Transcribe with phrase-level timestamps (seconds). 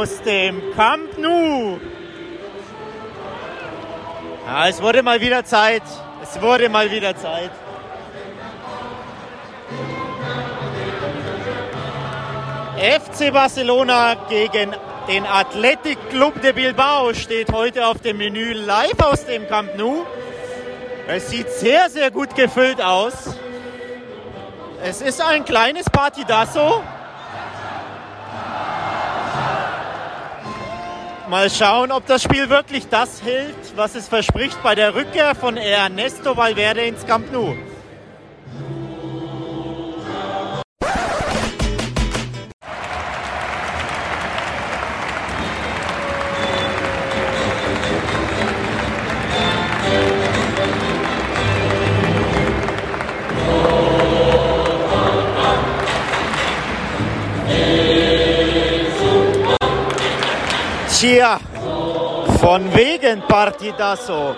[0.00, 1.78] aus dem Camp Nou.
[4.46, 5.82] Ja, es wurde mal wieder Zeit.
[6.22, 7.50] Es wurde mal wieder Zeit.
[12.78, 14.74] FC Barcelona gegen
[15.06, 20.06] den Athletic Club de Bilbao steht heute auf dem Menü live aus dem Camp Nou.
[21.08, 23.34] Es sieht sehr, sehr gut gefüllt aus.
[24.82, 26.82] Es ist ein kleines Partidasso.
[31.30, 35.56] Mal schauen, ob das Spiel wirklich das hält, was es verspricht bei der Rückkehr von
[35.56, 37.54] Ernesto Valverde ins Camp Nou.
[61.00, 61.40] Tja,
[62.42, 64.36] von wegen Partidasso.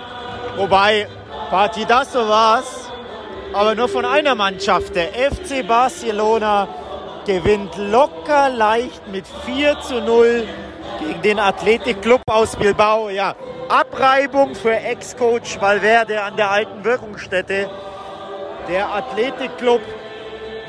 [0.56, 1.08] Wobei,
[1.50, 2.88] Partidasso war es,
[3.52, 4.94] aber nur von einer Mannschaft.
[4.94, 6.68] Der FC Barcelona
[7.26, 10.46] gewinnt locker leicht mit 4 zu 0
[11.00, 13.08] gegen den Athletic Club aus Bilbao.
[13.10, 13.34] Ja,
[13.68, 17.68] Abreibung für Ex-Coach Valverde an der alten Wirkungsstätte.
[18.68, 19.80] Der Athletic Club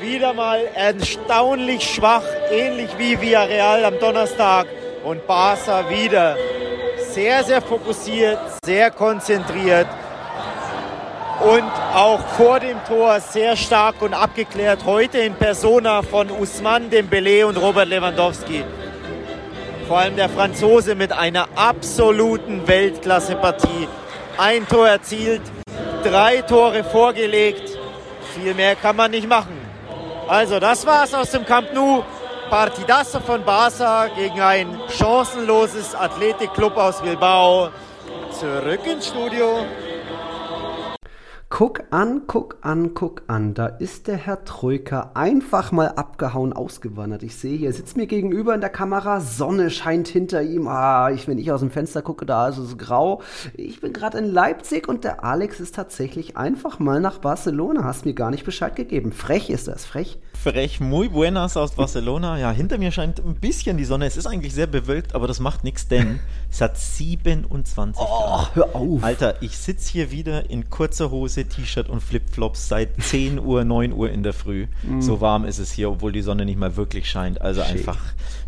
[0.00, 4.66] wieder mal erstaunlich schwach, ähnlich wie Villarreal am Donnerstag
[5.04, 6.36] und Barca wieder
[7.10, 9.86] sehr, sehr fokussiert, sehr konzentriert
[11.40, 14.84] und auch vor dem Tor sehr stark und abgeklärt.
[14.84, 18.64] Heute in Persona von Usman Dembele und Robert Lewandowski.
[19.86, 23.88] Vor allem der Franzose mit einer absoluten Weltklasse-Partie.
[24.38, 25.42] Ein Tor erzielt,
[26.02, 27.78] drei Tore vorgelegt.
[28.34, 29.60] Viel mehr kann man nicht machen.
[30.26, 32.02] Also, das war's aus dem Camp Nou.
[32.54, 37.70] Partidazo von Barca gegen ein chancenloses Athletikclub aus Bilbao.
[38.30, 39.66] Zurück ins Studio.
[41.56, 43.54] Guck an, guck an, guck an.
[43.54, 47.22] Da ist der Herr Troika einfach mal abgehauen, ausgewandert.
[47.22, 50.66] Ich sehe hier, er sitzt mir gegenüber in der Kamera, Sonne scheint hinter ihm.
[50.66, 53.22] Ah, ich, wenn ich aus dem Fenster gucke, da ist es grau.
[53.54, 57.84] Ich bin gerade in Leipzig und der Alex ist tatsächlich einfach mal nach Barcelona.
[57.84, 59.12] Hast mir gar nicht Bescheid gegeben.
[59.12, 62.38] Frech ist das, frech frech, muy buenas aus Barcelona.
[62.38, 64.04] Ja, hinter mir scheint ein bisschen die Sonne.
[64.04, 68.54] Es ist eigentlich sehr bewölkt, aber das macht nichts, denn es hat 27 oh, Grad.
[68.54, 69.02] hör auf.
[69.02, 73.92] Alter, ich sitze hier wieder in kurzer Hose, T-Shirt und Flipflops seit 10 Uhr, 9
[73.92, 74.66] Uhr in der Früh.
[74.82, 75.00] Mm.
[75.00, 77.40] So warm ist es hier, obwohl die Sonne nicht mal wirklich scheint.
[77.40, 77.78] Also Shit.
[77.78, 77.98] einfach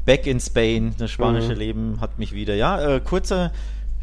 [0.04, 0.94] back in Spain.
[0.98, 1.58] Das spanische mm.
[1.58, 2.54] Leben hat mich wieder.
[2.54, 3.52] Ja, äh, kurzer,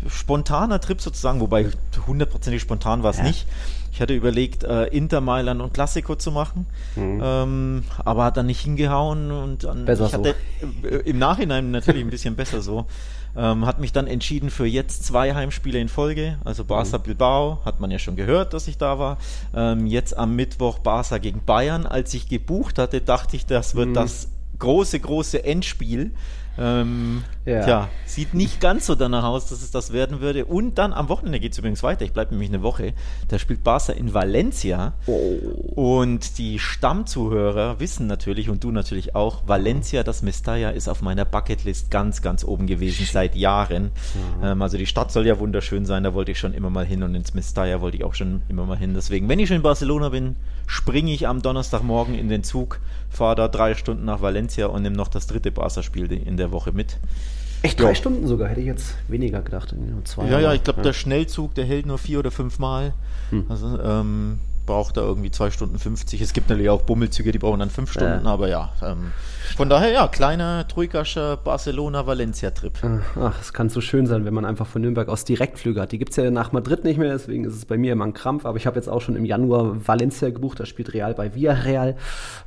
[0.07, 1.67] spontaner Trip sozusagen, wobei
[2.07, 3.23] hundertprozentig spontan war es ja.
[3.23, 3.47] nicht.
[3.91, 6.65] Ich hatte überlegt, äh, Inter Mailand und Klassiko zu machen,
[6.95, 7.21] mhm.
[7.23, 10.35] ähm, aber hat dann nicht hingehauen und dann, besser ich hatte
[10.81, 10.87] so.
[10.87, 12.87] im Nachhinein natürlich ein bisschen besser so.
[13.35, 17.03] Ähm, hat mich dann entschieden für jetzt zwei Heimspiele in Folge, also Barca mhm.
[17.03, 19.17] Bilbao, hat man ja schon gehört, dass ich da war.
[19.55, 21.85] Ähm, jetzt am Mittwoch Barca gegen Bayern.
[21.85, 23.93] Als ich gebucht hatte, dachte ich, das wird mhm.
[23.95, 24.27] das
[24.59, 26.11] große, große Endspiel.
[26.57, 27.63] Ähm, ja.
[27.63, 30.45] Tja, sieht nicht ganz so danach aus, dass es das werden würde.
[30.45, 32.05] Und dann am Wochenende geht es übrigens weiter.
[32.05, 32.93] Ich bleibe nämlich eine Woche.
[33.27, 34.93] Da spielt Barca in Valencia.
[35.07, 35.39] Oh.
[35.75, 41.25] Und die Stammzuhörer wissen natürlich und du natürlich auch, Valencia, das Mestalla, ist auf meiner
[41.25, 43.85] Bucketlist ganz, ganz oben gewesen seit Jahren.
[43.85, 44.43] Mhm.
[44.43, 46.03] Ähm, also die Stadt soll ja wunderschön sein.
[46.03, 48.65] Da wollte ich schon immer mal hin und ins Mestalla wollte ich auch schon immer
[48.65, 48.93] mal hin.
[48.93, 50.35] Deswegen, wenn ich schon in Barcelona bin,
[50.67, 54.95] springe ich am Donnerstagmorgen in den Zug, fahre da drei Stunden nach Valencia und nehme
[54.95, 56.99] noch das dritte Barca-Spiel in der Woche mit.
[57.61, 57.95] Echt drei ja.
[57.95, 59.73] Stunden sogar, hätte ich jetzt weniger gedacht.
[59.73, 60.83] Nur zwei ja, ja, ich glaube, ja.
[60.83, 62.93] der Schnellzug, der hält nur vier oder fünf Mal.
[63.29, 63.45] Hm.
[63.47, 66.21] Also, ähm, braucht da irgendwie zwei Stunden 50.
[66.21, 68.31] Es gibt natürlich auch Bummelzüge, die brauchen dann fünf Stunden, ja.
[68.31, 68.73] aber ja.
[68.81, 69.11] Ähm,
[69.55, 72.73] von daher, ja, kleiner Troikascher Barcelona-Valencia-Trip.
[73.19, 75.91] Ach, es kann so schön sein, wenn man einfach von Nürnberg aus Direktflüge hat.
[75.91, 78.13] Die gibt es ja nach Madrid nicht mehr, deswegen ist es bei mir immer ein
[78.13, 78.45] Krampf.
[78.45, 81.95] Aber ich habe jetzt auch schon im Januar Valencia gebucht, da spielt Real bei Villarreal.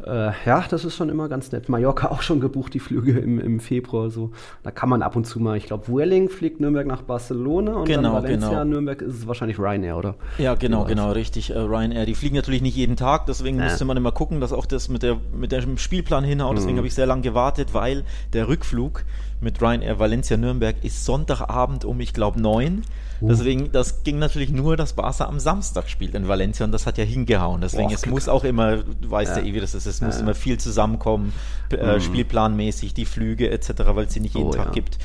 [0.05, 1.69] Äh, ja, das ist schon immer ganz nett.
[1.69, 4.11] Mallorca auch schon gebucht, die Flüge im, im Februar.
[4.11, 4.33] So.
[4.65, 7.85] Da kann man ab und zu mal, ich glaube, Vueling fliegt Nürnberg nach Barcelona und
[7.85, 8.65] genau, dann Valencia, genau.
[8.65, 10.15] Nürnberg ist es wahrscheinlich Ryanair, oder?
[10.39, 11.51] Ja, genau, genau, richtig.
[11.51, 13.65] Äh, Ryanair die fliegen natürlich nicht jeden Tag, deswegen ja.
[13.65, 16.57] musste man immer gucken, dass auch das mit, der, mit dem Spielplan hinhaut.
[16.57, 16.79] Deswegen mhm.
[16.79, 19.05] habe ich sehr lange gewartet, weil der Rückflug
[19.41, 22.83] mit Ryanair Valencia Nürnberg ist Sonntagabend um, ich glaube, neun.
[23.21, 23.29] Uh.
[23.29, 26.99] Deswegen, das ging natürlich nur, dass Barca am Samstag spielt in Valencia und das hat
[26.99, 27.61] ja hingehauen.
[27.61, 30.01] Deswegen, Boah, es muss auch immer, du weißt ja, ja eh, wie das ist, es
[30.01, 30.07] ja.
[30.07, 31.33] muss immer viel zusammenkommen,
[31.71, 32.01] äh, mhm.
[32.01, 34.99] spielplanmäßig, die Flüge etc., weil es sie nicht jeden oh, Tag gibt.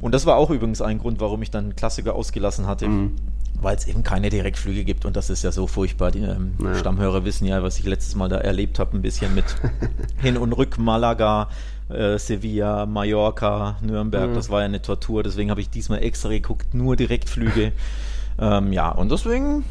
[0.00, 2.88] Und das war auch übrigens ein Grund, warum ich dann Klassiker ausgelassen hatte.
[2.88, 3.16] Mhm
[3.60, 6.10] weil es eben keine Direktflüge gibt und das ist ja so furchtbar.
[6.10, 6.76] Die ähm, naja.
[6.76, 9.44] Stammhörer wissen ja, was ich letztes Mal da erlebt habe, ein bisschen mit
[10.20, 11.48] Hin- und Rück Malaga,
[11.88, 14.30] äh, Sevilla, Mallorca, Nürnberg.
[14.30, 14.34] Mhm.
[14.34, 17.72] Das war ja eine Tortur, deswegen habe ich diesmal extra geguckt, nur Direktflüge.
[18.38, 19.64] ähm, ja, und deswegen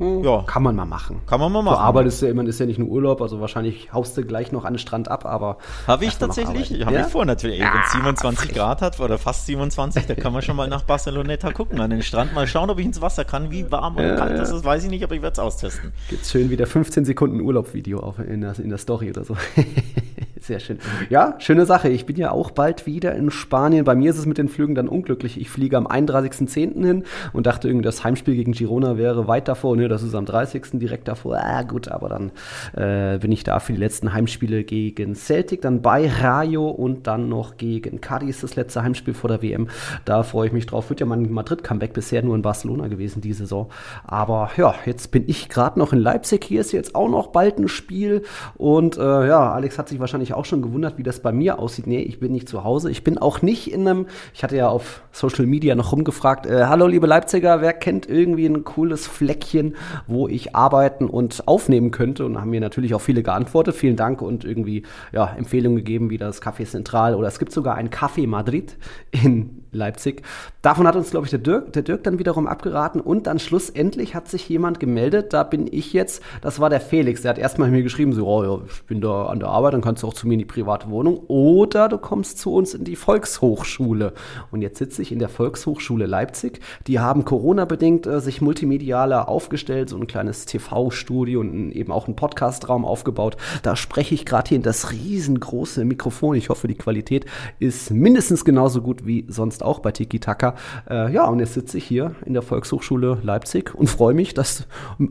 [0.00, 0.24] hm.
[0.24, 0.42] Ja.
[0.46, 1.20] Kann man mal machen.
[1.26, 1.78] Kann man mal machen.
[1.78, 4.50] Aber das ist ja, man ist ja nicht nur Urlaub, also wahrscheinlich haust du gleich
[4.50, 5.58] noch an den Strand ab, aber.
[5.86, 7.06] Habe ich tatsächlich, habe ja?
[7.06, 7.60] ich vor natürlich.
[7.60, 8.56] Ja, Wenn es 27 frech.
[8.56, 12.02] Grad hat oder fast 27, da kann man schon mal nach Barceloneta gucken, an den
[12.02, 13.50] Strand, mal schauen, ob ich ins Wasser kann.
[13.50, 15.92] Wie warm oder ja, kalt das ist, weiß ich nicht, aber ich werde es austesten.
[16.08, 19.36] Gibt's schön wieder 15 Sekunden Urlaubvideo in der, in der Story oder so.
[20.40, 20.78] Sehr schön.
[21.10, 21.90] Ja, schöne Sache.
[21.90, 23.84] Ich bin ja auch bald wieder in Spanien.
[23.84, 25.38] Bei mir ist es mit den Flügen dann unglücklich.
[25.38, 26.82] Ich fliege am 31.10.
[26.84, 27.04] hin
[27.34, 29.76] und dachte irgendwie, das Heimspiel gegen Girona wäre weit davor.
[29.76, 30.78] Ne, das ist am 30.
[30.78, 31.36] direkt davor.
[31.36, 32.32] Ah, gut, aber dann
[32.74, 37.28] äh, bin ich da für die letzten Heimspiele gegen Celtic, dann bei Rayo und dann
[37.28, 39.68] noch gegen Cadiz, das letzte Heimspiel vor der WM.
[40.06, 40.88] Da freue ich mich drauf.
[40.88, 43.68] Wird ja mein Madrid-Comeback bisher nur in Barcelona gewesen, die Saison.
[44.04, 46.44] Aber ja, jetzt bin ich gerade noch in Leipzig.
[46.44, 48.22] Hier ist jetzt auch noch bald ein Spiel.
[48.56, 51.86] Und äh, ja, Alex hat sich wahrscheinlich auch schon gewundert, wie das bei mir aussieht.
[51.86, 52.90] Nee, ich bin nicht zu Hause.
[52.90, 56.64] Ich bin auch nicht in einem, ich hatte ja auf Social Media noch rumgefragt, äh,
[56.66, 62.24] hallo liebe Leipziger, wer kennt irgendwie ein cooles Fleckchen, wo ich arbeiten und aufnehmen könnte?
[62.24, 63.74] Und haben mir natürlich auch viele geantwortet.
[63.74, 67.76] Vielen Dank und irgendwie ja, Empfehlungen gegeben, wie das Café Central oder es gibt sogar
[67.76, 68.76] ein Café Madrid
[69.10, 70.22] in Leipzig.
[70.62, 74.14] Davon hat uns, glaube ich, der Dirk, der Dirk dann wiederum abgeraten und dann schlussendlich
[74.14, 77.70] hat sich jemand gemeldet, da bin ich jetzt, das war der Felix, der hat erstmal
[77.70, 80.14] mir geschrieben, so, oh, ja, ich bin da an der Arbeit, dann kannst du auch
[80.14, 84.12] zu mir in die private Wohnung oder du kommst zu uns in die Volkshochschule.
[84.50, 86.60] Und jetzt sitze ich in der Volkshochschule Leipzig.
[86.86, 92.16] Die haben Corona-bedingt äh, sich multimedialer aufgestellt, so ein kleines TV-Studio und eben auch einen
[92.16, 93.36] Podcastraum aufgebaut.
[93.62, 96.36] Da spreche ich gerade hier in das riesengroße Mikrofon.
[96.36, 97.26] Ich hoffe, die Qualität
[97.58, 100.54] ist mindestens genauso gut wie sonst jetzt auch bei Tiki Taka.
[100.88, 104.66] Äh, ja, und jetzt sitze ich hier in der Volkshochschule Leipzig und freue mich, dass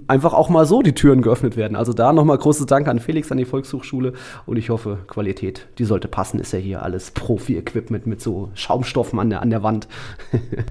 [0.07, 1.75] einfach auch mal so die Türen geöffnet werden.
[1.75, 4.13] Also da nochmal großes Dank an Felix, an die Volkshochschule
[4.45, 9.19] und ich hoffe, Qualität, die sollte passen, ist ja hier alles Profi-Equipment mit so Schaumstoffen
[9.19, 9.87] an der, an der Wand.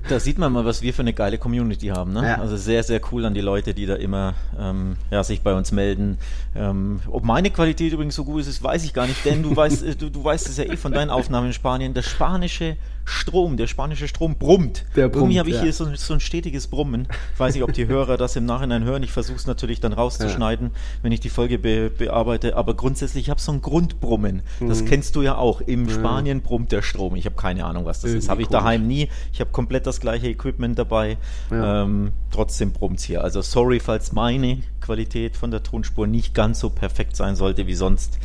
[0.08, 2.12] da sieht man mal, was wir für eine geile Community haben.
[2.12, 2.22] Ne?
[2.26, 2.34] Ja.
[2.36, 5.72] Also sehr, sehr cool an die Leute, die da immer ähm, ja, sich bei uns
[5.72, 6.18] melden.
[6.56, 9.84] Ähm, ob meine Qualität übrigens so gut ist, weiß ich gar nicht, denn du weißt,
[9.84, 11.94] äh, du, du weißt es ja eh von deinen Aufnahmen in Spanien.
[11.94, 12.76] Das spanische
[13.08, 14.84] Strom, der spanische Strom brummt.
[14.94, 15.62] Der brummt Irgendwie habe ich ja.
[15.62, 17.08] hier so, so, ein stetiges Brummen.
[17.34, 19.02] Ich weiß nicht, ob die Hörer das im Nachhinein hören.
[19.02, 20.72] Ich versuche es natürlich dann rauszuschneiden, ja.
[21.02, 22.56] wenn ich die Folge be bearbeite.
[22.56, 24.42] Aber grundsätzlich, habe ich so ein Grundbrummen.
[24.60, 24.86] Das mhm.
[24.86, 25.60] kennst du ja auch.
[25.62, 25.88] Im.
[25.88, 27.16] Spanien brummt der Strom.
[27.16, 28.28] Ich habe keine Ahnung, was das Irgendwie ist.
[28.28, 29.08] Habe ich daheim nie.
[29.32, 31.16] Ich habe komplett das gleiche Equipment dabei.
[31.50, 31.84] Ja.
[31.84, 33.24] Ähm, trotzdem brummt es hier.
[33.24, 37.74] Also sorry, falls meine Qualität von der Tonspur nicht ganz so perfekt sein sollte wie
[37.74, 38.18] sonst.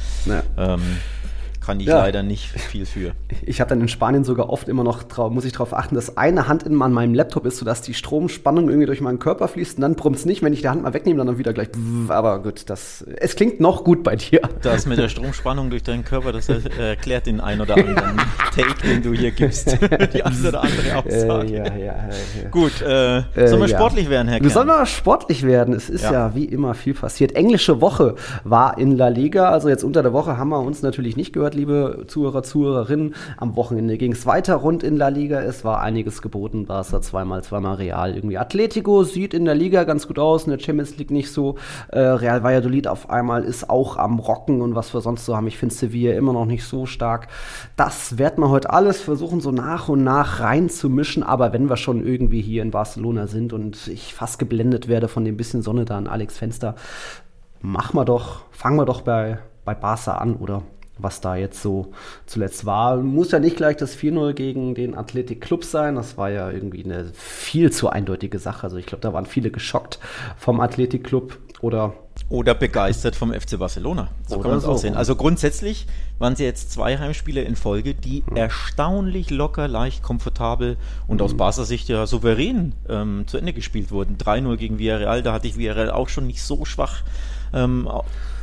[0.57, 0.81] Ähm,
[1.65, 1.97] kann ich ja.
[1.97, 3.13] leider nicht viel für.
[3.45, 6.17] Ich habe dann in Spanien sogar oft immer noch, drauf, muss ich darauf achten, dass
[6.17, 9.81] eine Hand in meinem Laptop ist, sodass die Stromspannung irgendwie durch meinen Körper fließt und
[9.81, 10.41] dann brummt es nicht.
[10.41, 11.69] Wenn ich die Hand mal wegnehme, dann wieder gleich.
[12.07, 14.41] Aber gut, das, es klingt noch gut bei dir.
[14.61, 18.17] Das mit der Stromspannung durch deinen Körper, das erklärt den ein oder anderen
[18.55, 19.77] Take, den du hier gibst.
[20.13, 21.47] die eine oder andere Aussage.
[21.47, 24.45] Äh, ja, ja, ja, Gut, äh, äh, sollen wir sportlich werden, Herr Kern?
[24.45, 25.73] Wir sollen mal sportlich werden.
[25.73, 26.33] Es ist ja.
[26.35, 27.35] wie immer viel passiert.
[27.35, 31.17] Englische Woche war in La Liga, also jetzt unter der Woche haben wir uns natürlich
[31.17, 33.15] nicht gehört gehört, liebe Zuhörer, Zuhörerinnen.
[33.37, 35.41] Am Wochenende ging es weiter rund in La Liga.
[35.41, 36.65] Es war einiges geboten.
[36.65, 38.15] Barca zweimal, zweimal Real.
[38.15, 41.55] Irgendwie Atletico sieht in der Liga ganz gut aus, in der Champions League nicht so.
[41.89, 45.47] Äh, Real Valladolid auf einmal ist auch am Rocken und was wir sonst so haben.
[45.47, 47.27] Ich finde Sevilla immer noch nicht so stark.
[47.75, 51.23] Das werden wir heute alles versuchen, so nach und nach reinzumischen.
[51.23, 55.25] Aber wenn wir schon irgendwie hier in Barcelona sind und ich fast geblendet werde von
[55.25, 56.75] dem bisschen Sonne da an Alex Fenster,
[57.61, 60.63] machen wir doch, fangen wir doch bei, bei Barca an, oder?
[60.97, 61.91] Was da jetzt so
[62.25, 62.97] zuletzt war.
[62.97, 65.95] Muss ja nicht gleich das 4-0 gegen den Athletic Club sein.
[65.95, 68.63] Das war ja irgendwie eine viel zu eindeutige Sache.
[68.65, 69.99] Also ich glaube, da waren viele geschockt
[70.37, 71.93] vom Athletic Club oder
[72.29, 74.09] oder begeistert vom FC Barcelona.
[74.27, 74.71] So kann man es so.
[74.71, 74.95] auch sehen.
[74.95, 75.87] Also grundsätzlich
[76.19, 78.37] waren sie jetzt zwei Heimspiele in Folge, die mhm.
[78.37, 81.23] erstaunlich locker, leicht, komfortabel und mhm.
[81.23, 84.17] aus Barca Sicht ja souverän ähm, zu Ende gespielt wurden.
[84.17, 87.01] 3-0 gegen Villarreal, da hatte ich Villarreal auch schon nicht so schwach
[87.53, 87.89] ähm,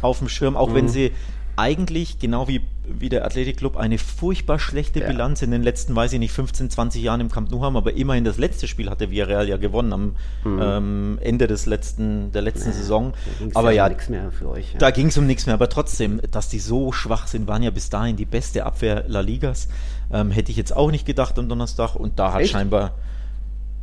[0.03, 0.75] auf dem Schirm, auch mhm.
[0.75, 1.13] wenn sie
[1.61, 5.07] eigentlich, genau wie, wie der Athletikclub, eine furchtbar schlechte ja.
[5.07, 7.93] Bilanz in den letzten, weiß ich nicht, 15, 20 Jahren im Camp Nou haben, aber
[7.93, 10.61] immerhin das letzte Spiel hatte Villarreal ja gewonnen am mhm.
[10.63, 13.13] ähm, Ende des letzten, der letzten ja, Saison.
[13.55, 15.55] Aber ja, um euch, ja, da ging es um nichts mehr.
[15.55, 19.21] Aber trotzdem, dass die so schwach sind, waren ja bis dahin die beste Abwehr La
[19.21, 19.69] Ligas.
[20.13, 22.53] Ähm, hätte ich jetzt auch nicht gedacht am Donnerstag und da hat Echt?
[22.53, 22.95] scheinbar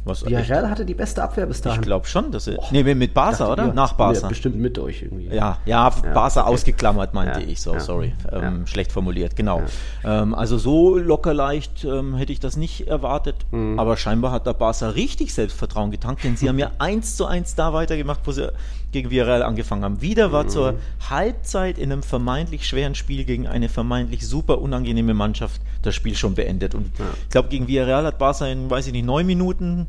[0.08, 1.82] Was Villarreal hatte die beste Abwehr bis dahin.
[1.82, 2.60] Ich glaube schon, dass er.
[2.72, 3.68] Nee, mit Barca, oder?
[3.68, 4.28] Ihr, Nach Barca.
[4.28, 5.28] bestimmt mit euch irgendwie.
[5.28, 6.50] Ja, ja, ja Barca okay.
[6.54, 7.62] ausgeklammert, meinte ja, ich.
[7.62, 8.14] So, ja, sorry.
[8.32, 9.62] Ähm, schlecht formuliert, genau.
[10.04, 13.36] Ähm, also so locker leicht ähm, hätte ich das nicht erwartet.
[13.52, 13.80] Mhm.
[13.80, 17.56] Aber scheinbar hat der Barca richtig Selbstvertrauen getankt, denn sie haben ja eins zu eins
[17.56, 18.52] da weitergemacht, wo sie
[18.92, 20.02] gegen Villarreal angefangen haben.
[20.02, 20.50] Wieder war mhm.
[20.50, 20.74] zur
[21.10, 26.36] Halbzeit in einem vermeintlich schweren Spiel gegen eine vermeintlich super unangenehme Mannschaft das Spiel schon
[26.36, 26.74] beendet.
[26.74, 26.92] Und
[27.24, 29.88] ich glaube, gegen Villarreal hat Barca in, weiß ich nicht, neun Minuten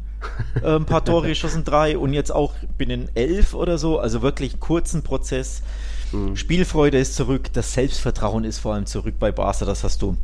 [0.63, 3.99] ein paar Tore geschossen, drei und jetzt auch binnen elf oder so.
[3.99, 5.63] Also wirklich kurzen Prozess.
[6.13, 6.37] Mhm.
[6.37, 9.65] Spielfreude ist zurück, das Selbstvertrauen ist vor allem zurück bei Barca.
[9.65, 10.17] Das hast du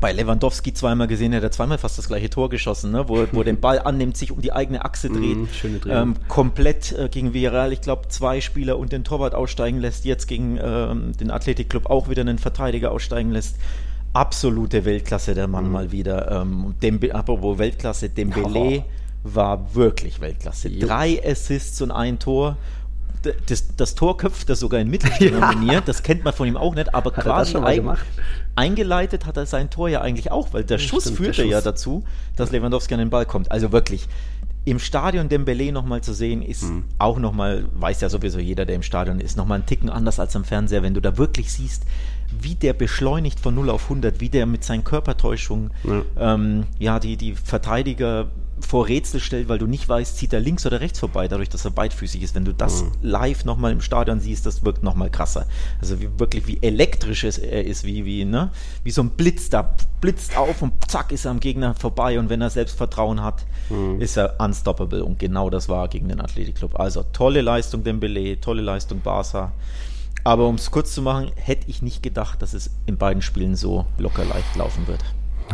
[0.00, 3.08] bei Lewandowski zweimal gesehen, hat er zweimal fast das gleiche Tor geschossen, ne?
[3.08, 7.08] wo, wo den Ball annimmt, sich um die eigene Achse dreht, mm, ähm, komplett äh,
[7.08, 11.32] gegen Villarreal, ich glaube, zwei Spieler und den Torwart aussteigen lässt, jetzt gegen ähm, den
[11.32, 13.56] Athletikclub auch wieder einen Verteidiger aussteigen lässt
[14.12, 15.72] absolute Weltklasse, der Mann mhm.
[15.72, 16.42] mal wieder.
[16.42, 18.84] Ähm, Dembe, apropos Weltklasse, Dembele oh.
[19.22, 20.68] War wirklich Weltklasse.
[20.68, 20.86] Jo.
[20.86, 22.56] Drei Assists und ein Tor.
[23.48, 25.52] Das, das Tor köpft er sogar in Mittelstelle ja.
[25.52, 27.96] nominiert, das kennt man von ihm auch nicht, aber hat quasi ein,
[28.54, 31.50] eingeleitet hat er sein Tor ja eigentlich auch, weil der Schuss stimmt, führte der Schuss.
[31.50, 32.04] ja dazu,
[32.36, 33.50] dass Lewandowski an den Ball kommt.
[33.50, 34.08] Also wirklich,
[34.64, 36.84] im Stadion Dembele nochmal zu sehen, ist mhm.
[36.98, 40.36] auch nochmal, weiß ja sowieso jeder, der im Stadion ist, nochmal ein Ticken anders als
[40.36, 41.84] am Fernseher, wenn du da wirklich siehst,
[42.38, 47.00] wie der beschleunigt von 0 auf 100, wie der mit seinen Körpertäuschungen ja, ähm, ja
[47.00, 48.28] die, die Verteidiger
[48.60, 51.64] vor Rätsel stellt, weil du nicht weißt, zieht er links oder rechts vorbei, dadurch, dass
[51.64, 52.34] er beidfüßig ist.
[52.34, 52.92] Wenn du das mhm.
[53.02, 55.46] live nochmal im Stadion siehst, das wirkt nochmal krasser.
[55.80, 58.50] Also wie, wirklich wie elektrisch es er ist, wie, wie, ne?
[58.84, 62.28] wie so ein Blitz, da blitzt auf und zack ist er am Gegner vorbei und
[62.28, 64.00] wenn er Selbstvertrauen hat, mhm.
[64.00, 66.78] ist er unstoppable und genau das war gegen den Athletikclub.
[66.78, 69.52] Also tolle Leistung Dembele, tolle Leistung Barca.
[70.24, 73.56] Aber um es kurz zu machen, hätte ich nicht gedacht, dass es in beiden Spielen
[73.56, 75.02] so locker leicht laufen wird.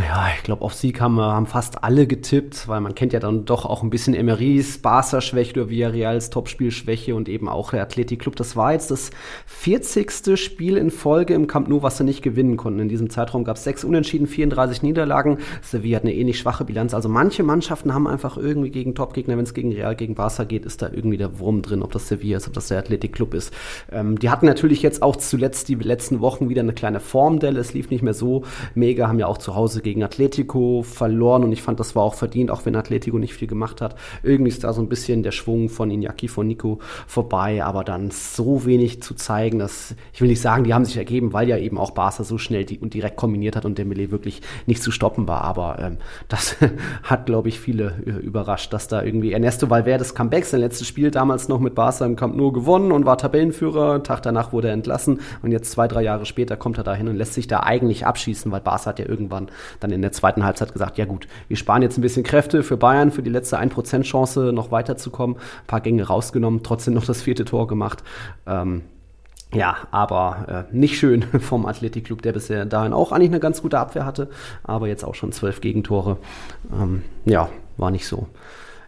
[0.00, 3.44] Ja, ich glaube, auf Sieg haben, haben fast alle getippt, weil man kennt ja dann
[3.44, 8.34] doch auch ein bisschen Emerys, Barca-Schwäche oder Villarreals Topspielschwäche und eben auch der Athletic-Club.
[8.34, 9.10] Das war jetzt das
[9.46, 10.36] 40.
[10.36, 12.80] Spiel in Folge im Camp Nou, was sie nicht gewinnen konnten.
[12.80, 15.38] In diesem Zeitraum gab es sechs Unentschieden, 34 Niederlagen.
[15.62, 16.92] Sevilla hat eine ähnlich schwache Bilanz.
[16.92, 20.66] Also manche Mannschaften haben einfach irgendwie gegen Topgegner, wenn es gegen Real, gegen Barca geht,
[20.66, 23.54] ist da irgendwie der Wurm drin, ob das Sevilla ist, ob das der Athletic-Club ist.
[23.92, 27.60] Ähm, die hatten natürlich jetzt auch zuletzt die letzten Wochen wieder eine kleine Formdelle.
[27.60, 28.42] Es lief nicht mehr so
[28.74, 32.14] mega, haben ja auch zu Hause gegen Atletico verloren und ich fand, das war auch
[32.14, 33.95] verdient, auch wenn Atletico nicht viel gemacht hat.
[34.23, 38.11] Irgendwie ist da so ein bisschen der Schwung von Iñaki, von Nico vorbei, aber dann
[38.11, 41.57] so wenig zu zeigen, dass, ich will nicht sagen, die haben sich ergeben, weil ja
[41.59, 44.91] eben auch Barca so schnell die, und direkt kombiniert hat und Dembele wirklich nicht zu
[44.91, 45.99] stoppen war, aber ähm,
[46.29, 46.57] das
[47.03, 51.11] hat, glaube ich, viele äh, überrascht, dass da irgendwie Ernesto Valverdes Comeback, sein letztes Spiel
[51.11, 54.75] damals noch mit Barca im Camp Nou gewonnen und war Tabellenführer, Tag danach wurde er
[54.75, 58.07] entlassen und jetzt zwei, drei Jahre später kommt er dahin und lässt sich da eigentlich
[58.07, 59.50] abschießen, weil Barca hat ja irgendwann
[59.81, 62.76] dann in der zweiten Halbzeit gesagt, ja gut, wir sparen jetzt ein bisschen Kräfte für
[62.76, 65.37] Bayern, für die letzte 1% Chance noch weiterzukommen.
[65.37, 68.02] Ein paar Gänge rausgenommen, trotzdem noch das vierte Tor gemacht.
[68.47, 68.83] Ähm,
[69.52, 73.78] ja, aber äh, nicht schön vom Athletikclub, der bisher dahin auch eigentlich eine ganz gute
[73.78, 74.28] Abwehr hatte,
[74.64, 76.19] aber jetzt auch schon zwölf Gegentore.
[76.73, 78.28] Ähm, ja, war nicht so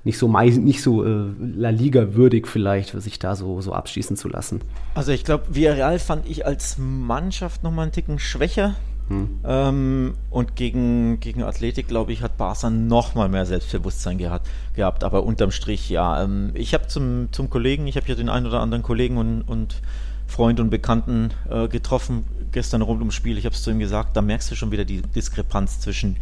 [0.06, 4.28] nicht so nicht so äh, La Liga würdig vielleicht, sich da so so abschießen zu
[4.28, 4.60] lassen.
[4.94, 8.76] Also ich glaube, Villarreal fand ich als Mannschaft noch mal einen Ticken schwächer.
[9.08, 9.40] Hm.
[9.44, 14.48] Ähm, und gegen, gegen Athletik, glaube ich, hat Barca noch mal mehr Selbstbewusstsein gehabt.
[14.74, 15.04] gehabt.
[15.04, 16.22] Aber unterm Strich, ja.
[16.22, 19.42] Ähm, ich habe zum, zum Kollegen, ich habe ja den einen oder anderen Kollegen und,
[19.42, 19.80] und
[20.26, 23.38] Freund und Bekannten äh, getroffen gestern rund ums Spiel.
[23.38, 26.16] Ich habe es zu ihm gesagt, da merkst du schon wieder die Diskrepanz zwischen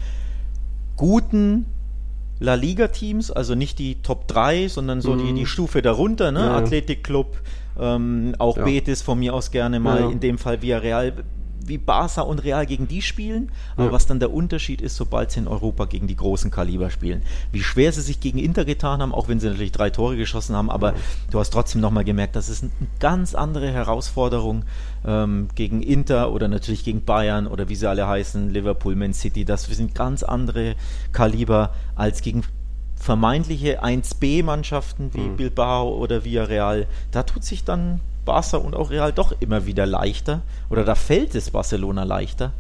[0.97, 1.67] guten
[2.41, 5.27] La Liga-Teams, also nicht die Top 3, sondern so mhm.
[5.27, 6.41] die, die Stufe darunter, ne?
[6.41, 6.57] Ja.
[6.57, 7.39] Athletic-Club,
[7.79, 8.65] ähm, auch ja.
[8.65, 10.11] Betis von mir aus gerne mal, ja.
[10.11, 11.25] in dem Fall Villarreal
[11.69, 13.93] wie Barca und Real gegen die spielen, aber ja.
[13.93, 17.23] was dann der Unterschied ist, sobald sie in Europa gegen die großen Kaliber spielen.
[17.53, 20.57] Wie schwer sie sich gegen Inter getan haben, auch wenn sie natürlich drei Tore geschossen
[20.57, 20.99] haben, aber ja.
[21.31, 24.65] du hast trotzdem nochmal gemerkt, das ist eine ganz andere Herausforderung
[25.05, 29.45] ähm, gegen Inter oder natürlich gegen Bayern oder wie sie alle heißen, Liverpool, Man City.
[29.45, 30.77] Das sind ganz andere
[31.13, 32.45] Kaliber als gegen
[32.97, 35.37] vermeintliche 1B-Mannschaften wie mhm.
[35.37, 36.87] Bilbao oder Villarreal.
[37.11, 41.35] Da tut sich dann Barca und auch Real doch immer wieder leichter oder da fällt
[41.35, 42.53] es Barcelona leichter.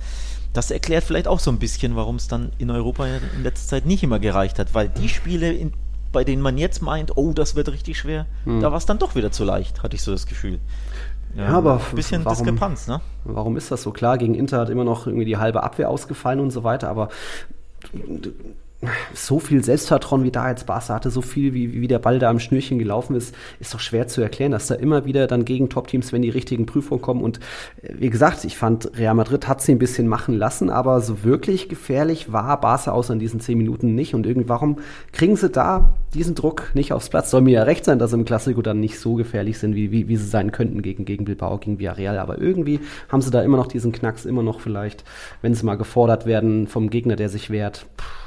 [0.53, 3.87] Das erklärt vielleicht auch so ein bisschen, warum es dann in Europa in letzter Zeit
[3.87, 5.73] nicht immer gereicht hat, weil die Spiele, in,
[6.13, 8.61] bei denen man jetzt meint, oh, das wird richtig schwer, hm.
[8.61, 10.61] da war es dann doch wieder zu leicht, hatte ich so das Gefühl.
[11.35, 13.01] Ja, ja aber ein bisschen warum, Diskrepanz, ne?
[13.25, 13.91] Warum ist das so?
[13.91, 17.09] Klar, gegen Inter hat immer noch irgendwie die halbe Abwehr ausgefallen und so weiter, aber
[19.15, 22.29] so viel Selbstvertrauen wie da jetzt Barca hatte, so viel wie, wie der Ball da
[22.29, 25.69] am Schnürchen gelaufen ist, ist doch schwer zu erklären, dass da immer wieder dann gegen
[25.69, 27.23] Top-Teams, wenn die richtigen Prüfungen kommen.
[27.23, 27.39] Und
[27.83, 31.25] äh, wie gesagt, ich fand Real Madrid hat sie ein bisschen machen lassen, aber so
[31.25, 34.15] wirklich gefährlich war Barca außer in diesen zehn Minuten nicht.
[34.15, 34.79] Und irgendwie, warum
[35.13, 37.31] kriegen sie da diesen Druck nicht aufs Platz?
[37.31, 39.91] Soll mir ja recht sein, dass sie im Klassiko dann nicht so gefährlich sind, wie,
[39.93, 43.43] wie, wie sie sein könnten gegen, gegen Bilbao, gegen Villarreal, aber irgendwie haben sie da
[43.43, 45.05] immer noch diesen Knacks, immer noch vielleicht,
[45.43, 48.24] wenn sie mal gefordert werden vom Gegner, der sich wehrt, pff,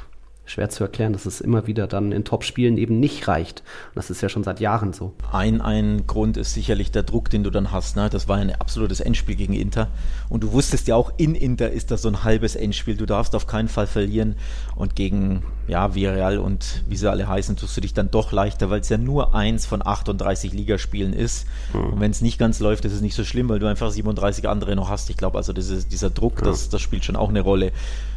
[0.48, 3.60] schwer zu erklären, dass es immer wieder dann in Top-Spielen eben nicht reicht.
[3.88, 5.12] Und das ist ja schon seit Jahren so.
[5.30, 7.96] Ein, ein Grund ist sicherlich der Druck, den du dann hast.
[7.96, 8.08] Ne?
[8.10, 9.88] Das war ein absolutes Endspiel gegen Inter.
[10.28, 12.96] Und du wusstest ja auch, in Inter ist das so ein halbes Endspiel.
[12.96, 14.36] Du darfst auf keinen Fall verlieren.
[14.74, 18.70] Und gegen ja, Villarreal und wie sie alle heißen, tust du dich dann doch leichter,
[18.70, 21.46] weil es ja nur eins von 38 Ligaspielen ist.
[21.74, 21.92] Mhm.
[21.92, 24.48] Und wenn es nicht ganz läuft, ist es nicht so schlimm, weil du einfach 37
[24.48, 25.10] andere noch hast.
[25.10, 26.46] Ich glaube, also dieses, dieser Druck, ja.
[26.46, 27.72] das, das spielt schon auch eine Rolle.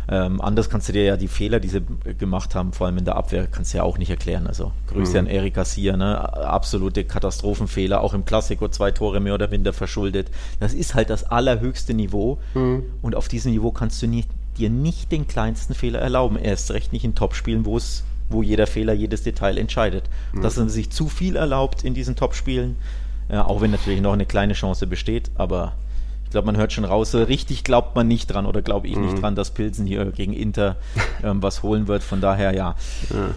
[0.10, 1.82] Ähm, anders kannst du dir ja die Fehler, die sie
[2.18, 4.48] gemacht haben, vor allem in der Abwehr, kannst du ja auch nicht erklären.
[4.48, 5.20] Also Grüße mhm.
[5.20, 6.20] an Erik Garcia, ne?
[6.34, 10.30] absolute Katastrophenfehler, auch im Klassiko zwei Tore mehr oder minder verschuldet.
[10.60, 12.84] Das ist halt das allerhöchste Niveau mhm.
[13.02, 16.38] und auf diesem Niveau kannst du nicht, dir nicht den kleinsten Fehler erlauben.
[16.38, 20.06] Erst recht nicht in Topspielen, wo es wo jeder Fehler, jedes Detail entscheidet.
[20.32, 20.42] Mhm.
[20.42, 22.78] Dass er sich zu viel erlaubt in diesen Topspielen,
[23.30, 25.74] ja, auch wenn natürlich noch eine kleine Chance besteht, aber
[26.32, 28.96] ich glaube, man hört schon raus, so richtig glaubt man nicht dran oder glaube ich
[28.96, 29.08] mhm.
[29.08, 30.78] nicht dran, dass Pilsen hier gegen Inter
[31.26, 32.04] ähm, was holen wird.
[32.04, 32.76] Von daher ja.
[33.10, 33.36] ja.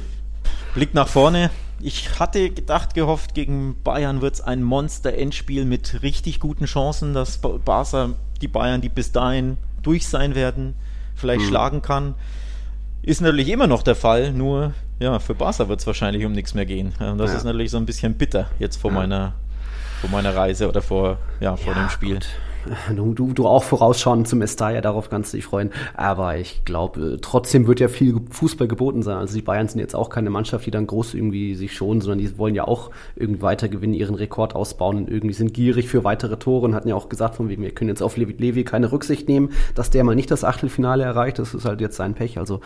[0.75, 1.51] Blick nach vorne.
[1.81, 7.39] Ich hatte gedacht, gehofft, gegen Bayern wird es ein Monster-Endspiel mit richtig guten Chancen, dass
[7.39, 8.11] Barca
[8.41, 10.77] die Bayern, die bis dahin durch sein werden,
[11.17, 11.49] vielleicht mhm.
[11.49, 12.15] schlagen kann.
[13.03, 16.55] Ist natürlich immer noch der Fall, nur ja, für Barca wird es wahrscheinlich um nichts
[16.55, 16.95] mehr gehen.
[17.19, 17.39] Das ja.
[17.39, 18.99] ist natürlich so ein bisschen bitter jetzt vor ja.
[18.99, 19.35] meiner
[20.01, 22.15] vor meiner Reise oder vor, ja, vor ja, dem Spiel.
[22.15, 22.29] Gut.
[22.95, 25.71] Du, du, auch vorausschauen zum Estaya, darauf kannst du dich freuen.
[25.95, 29.17] Aber ich glaube, trotzdem wird ja viel Fußball geboten sein.
[29.17, 32.19] Also die Bayern sind jetzt auch keine Mannschaft, die dann groß irgendwie sich schonen, sondern
[32.19, 36.05] die wollen ja auch irgendwie weiter gewinnen, ihren Rekord ausbauen und irgendwie sind gierig für
[36.05, 38.65] weitere Tore und hatten ja auch gesagt, von wegen, wir können jetzt auf Levi, Levi
[38.65, 41.39] keine Rücksicht nehmen, dass der mal nicht das Achtelfinale erreicht.
[41.39, 42.39] Das ist halt jetzt sein Pech.
[42.39, 42.61] Also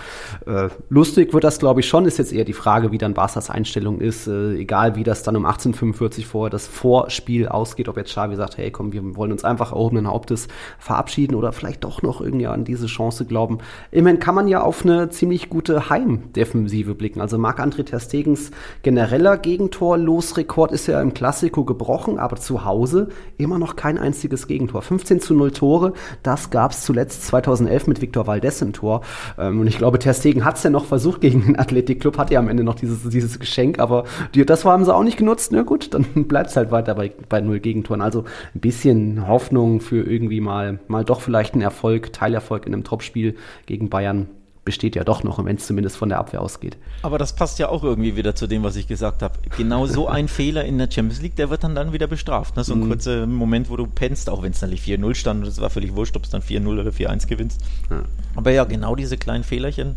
[0.47, 2.05] äh, lustig wird das, glaube ich, schon.
[2.05, 4.27] Ist jetzt eher die Frage, wie dann Barca's Einstellung ist.
[4.27, 8.59] Äh, egal, wie das dann um 1845 vorher das Vorspiel ausgeht, ob jetzt Xavi sagt,
[8.59, 12.47] hey, komm, wir wollen uns einfach auch gehobenen Hauptes verabschieden oder vielleicht doch noch irgendwie
[12.47, 13.59] an diese Chance glauben.
[13.91, 17.21] Immerhin kann man ja auf eine ziemlich gute Heimdefensive blicken.
[17.21, 18.51] Also Marc-André Terstegens
[18.83, 23.09] genereller Gegentor-Losrekord ist ja im Klassiko gebrochen, aber zu Hause
[23.39, 24.83] immer noch kein einziges Gegentor.
[24.83, 29.03] 15 zu 0 Tore, das gab es zuletzt 2011 mit Victor Valdez im Tor.
[29.39, 32.39] Ähm, und ich glaube, Terstegen hat es ja noch versucht gegen den Athletikclub, hat ja
[32.39, 35.53] am Ende noch dieses, dieses Geschenk, aber die, das haben sie auch nicht genutzt.
[35.53, 38.03] Na gut, dann bleibt es halt weiter bei, bei null Gegentoren.
[38.03, 42.85] Also ein bisschen Hoffnung für irgendwie mal, mal doch vielleicht einen Erfolg, Teilerfolg in einem
[42.85, 43.37] Topspiel
[43.67, 44.29] gegen Bayern
[44.69, 46.77] besteht ja doch noch, wenn es zumindest von der Abwehr ausgeht.
[47.01, 49.39] Aber das passt ja auch irgendwie wieder zu dem, was ich gesagt habe.
[49.57, 52.55] Genau so ein Fehler in der Champions League, der wird dann, dann wieder bestraft.
[52.55, 52.65] Ne?
[52.65, 52.89] So ein mhm.
[52.89, 55.71] kurzer Moment, wo du pennst, auch wenn es dann nicht 4-0 stand und es war
[55.71, 57.63] völlig wurscht, ob es dann 4-0 oder 4-1 gewinnst.
[57.89, 58.03] Ja.
[58.37, 59.97] Aber ja, genau diese kleinen Fehlerchen,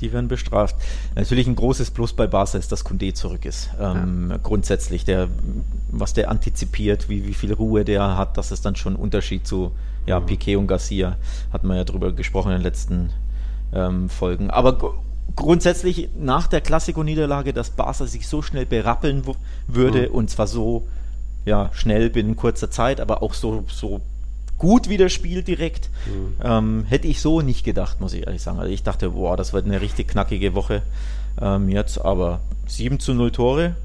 [0.00, 0.74] die werden bestraft.
[1.14, 3.70] Natürlich ein großes Plus bei Barca ist, dass Kunde zurück ist.
[3.78, 4.38] Ähm, ja.
[4.38, 5.28] Grundsätzlich, der,
[5.92, 9.46] was der antizipiert, wie, wie viel Ruhe der hat, das ist dann schon ein Unterschied
[9.46, 9.70] zu
[10.06, 10.26] ja, mhm.
[10.26, 11.16] Piquet und Garcia.
[11.52, 13.10] Hatten wir ja drüber gesprochen in den letzten
[13.72, 14.50] ähm, Folgen.
[14.50, 14.94] Aber
[15.36, 19.22] grundsätzlich nach der Klassiko-Niederlage, dass Barca sich so schnell berappeln
[19.66, 20.14] würde mhm.
[20.14, 20.86] und zwar so
[21.44, 24.00] ja, schnell binnen kurzer Zeit, aber auch so, so
[24.58, 26.34] gut wieder spielt direkt, mhm.
[26.42, 28.58] ähm, hätte ich so nicht gedacht, muss ich ehrlich sagen.
[28.58, 30.82] Also ich dachte, boah, das wird eine richtig knackige Woche
[31.40, 33.76] ähm, jetzt, aber 7 zu 0 Tore,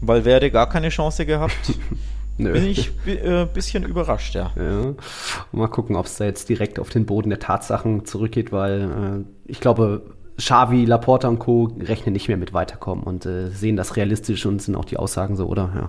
[0.00, 1.54] Valverde gar keine Chance gehabt.
[2.36, 2.52] Nö.
[2.52, 4.52] Bin ich ein äh, bisschen überrascht, ja.
[4.56, 4.94] ja.
[5.52, 9.50] Mal gucken, ob es da jetzt direkt auf den Boden der Tatsachen zurückgeht, weil äh,
[9.50, 10.02] ich glaube,
[10.36, 11.70] Xavi, Laporta und Co.
[11.80, 15.36] rechnen nicht mehr mit weiterkommen und äh, sehen das realistisch und sind auch die Aussagen
[15.36, 15.70] so, oder?
[15.74, 15.88] Ja.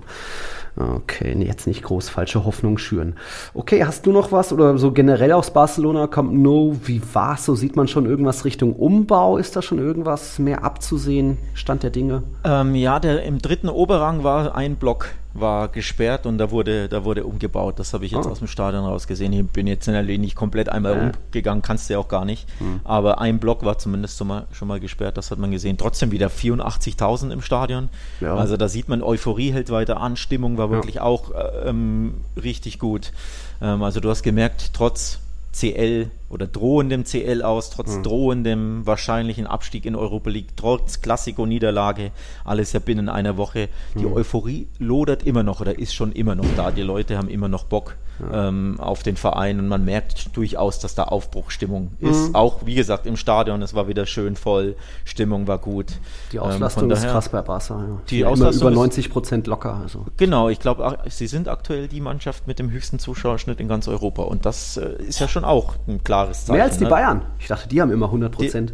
[0.77, 3.15] Okay, jetzt nicht groß falsche Hoffnung schüren.
[3.53, 7.45] Okay, hast du noch was oder so generell aus Barcelona kommt No, wie war's?
[7.45, 9.37] So sieht man schon irgendwas Richtung Umbau?
[9.37, 11.37] Ist da schon irgendwas mehr abzusehen?
[11.53, 12.23] Stand der Dinge?
[12.43, 17.03] Ähm, ja, der im dritten Oberrang war ein Block war gesperrt und da wurde, da
[17.03, 17.77] wurde umgebaut.
[17.77, 18.29] Das habe ich jetzt oh.
[18.29, 19.33] aus dem Stadion raus gesehen.
[19.33, 21.11] Ich bin jetzt in der nicht komplett einmal ja.
[21.11, 22.47] umgegangen, kannst du ja auch gar nicht.
[22.61, 22.79] Mhm.
[22.85, 25.77] Aber ein Block war zumindest schon mal, schon mal gesperrt, das hat man gesehen.
[25.77, 27.89] Trotzdem wieder 84.000 im Stadion.
[28.21, 28.35] Ja.
[28.35, 31.01] Also da sieht man, Euphorie hält weiter an, Stimmung war wirklich ja.
[31.01, 33.11] auch äh, ähm, richtig gut.
[33.61, 35.19] Ähm, also du hast gemerkt, trotz
[35.51, 38.03] CL oder drohendem CL aus, trotz mhm.
[38.03, 42.11] drohendem wahrscheinlichen Abstieg in Europa League, trotz Klassiko-Niederlage,
[42.43, 43.69] alles ja binnen einer Woche.
[43.95, 44.13] Die mhm.
[44.13, 46.71] Euphorie lodert immer noch oder ist schon immer noch da.
[46.71, 48.47] Die Leute haben immer noch Bock ja.
[48.47, 52.09] ähm, auf den Verein und man merkt durchaus, dass da Aufbruchstimmung mhm.
[52.09, 52.35] ist.
[52.35, 55.93] Auch, wie gesagt, im Stadion, es war wieder schön voll, Stimmung war gut.
[56.31, 57.79] Die ähm, Auslastung ähm, ist krass bei Barca.
[57.79, 58.01] Ja.
[58.09, 59.79] Die ja, Auslastung über 90 Prozent locker.
[59.81, 60.05] Also.
[60.17, 64.23] Genau, ich glaube, sie sind aktuell die Mannschaft mit dem höchsten Zuschauerschnitt in ganz Europa
[64.23, 66.55] und das äh, ist ja schon auch ein klares Zeichen.
[66.57, 66.89] Mehr als die ne?
[66.89, 67.21] Bayern.
[67.39, 68.73] Ich dachte, die haben immer 100 Prozent.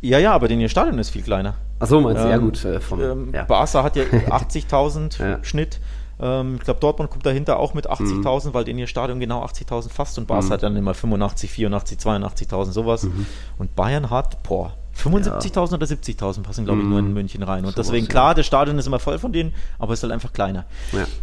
[0.00, 1.54] Ja, ja, aber denn ihr Stadion ist viel kleiner.
[1.78, 2.26] Achso, meinst du?
[2.26, 2.64] Ähm, ja, gut.
[2.64, 3.44] Äh, vom, ähm, ja.
[3.44, 5.44] Barca hat ja 80.000 ja.
[5.44, 5.80] Schnitt.
[6.18, 8.54] Ähm, ich glaube, Dortmund kommt dahinter auch mit 80.000, mhm.
[8.54, 10.50] weil in ihr Stadion genau 80.000 fast und Barca mhm.
[10.50, 13.04] hat dann immer 85, 84, 82.000 sowas.
[13.04, 13.26] Mhm.
[13.58, 15.62] Und Bayern hat, boah, 75.000 ja.
[15.62, 17.14] oder 70.000 passen, glaube ich, nur in mhm.
[17.14, 17.64] München rein.
[17.64, 20.02] Und so deswegen, was, klar, das Stadion ist immer voll von denen, aber es ist
[20.02, 20.64] halt einfach kleiner.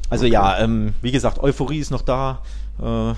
[0.10, 0.34] Also okay.
[0.34, 2.40] ja, ähm, wie gesagt, Euphorie ist noch da.
[2.82, 3.14] Äh,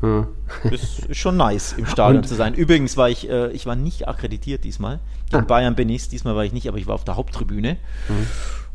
[0.00, 0.26] hm.
[0.70, 2.28] Ist, schon nice, im Stadion und?
[2.28, 2.54] zu sein.
[2.54, 5.00] Übrigens war ich, äh, ich war nicht akkreditiert diesmal.
[5.32, 5.40] In ah.
[5.42, 7.76] Bayern bin ich, diesmal war ich nicht, aber ich war auf der Haupttribüne.
[8.06, 8.26] Hm.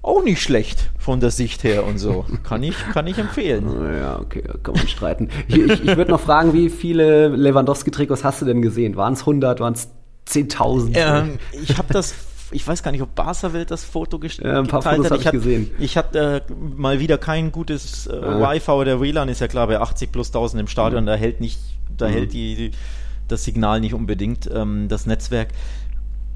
[0.01, 2.25] Auch nicht schlecht von der Sicht her und so.
[2.43, 3.63] Kann ich, kann ich empfehlen.
[3.97, 5.29] Ja, okay, kann man streiten.
[5.47, 8.97] Ich, ich, ich würde noch fragen, wie viele Lewandowski-Trikots hast du denn gesehen?
[8.97, 9.89] Waren es 100, waren es
[10.27, 10.91] 10.000?
[10.95, 12.13] Ähm, ich habe das
[12.53, 14.53] ich weiß gar nicht, ob Barca-Welt das Foto gestellt hat.
[14.53, 15.71] Ja, ein paar Fotos habe ich, hat, gesehen.
[15.79, 18.39] Ich hatte äh, mal wieder kein gutes äh, ja.
[18.39, 21.07] Wi-Fi oder WLAN, ist ja klar, bei 80 plus 1000 im Stadion, mhm.
[21.07, 21.59] da hält nicht,
[21.97, 22.13] da mhm.
[22.13, 22.71] hält die, die,
[23.27, 25.49] das Signal nicht unbedingt, ähm, das Netzwerk.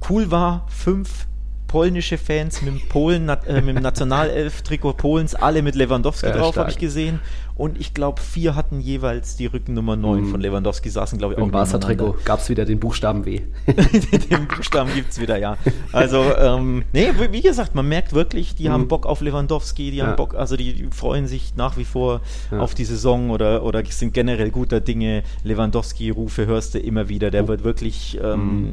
[0.09, 1.27] Cool war, fünf
[1.67, 6.57] polnische Fans mit dem Polen, äh, mit dem Nationalelf-Trikot Polens, alle mit Lewandowski ja, drauf,
[6.57, 7.19] habe ich gesehen.
[7.55, 10.31] Und ich glaube, vier hatten jeweils die Rückennummer 9 mhm.
[10.31, 13.41] von Lewandowski, saßen, glaube ich, auch Im Barca-Trikot gab es wieder den Buchstaben W.
[14.29, 15.57] den Buchstaben gibt es wieder, ja.
[15.91, 18.73] Also, ähm, nee, wie gesagt, man merkt wirklich, die mhm.
[18.73, 20.05] haben Bock auf Lewandowski, die ja.
[20.05, 22.59] haben Bock, also die freuen sich nach wie vor ja.
[22.59, 25.23] auf die Saison oder, oder sind generell guter Dinge.
[25.43, 27.47] Lewandowski-Rufe hörst du immer wieder, der oh.
[27.47, 28.71] wird wirklich, ähm, mhm.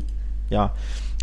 [0.50, 0.74] ja,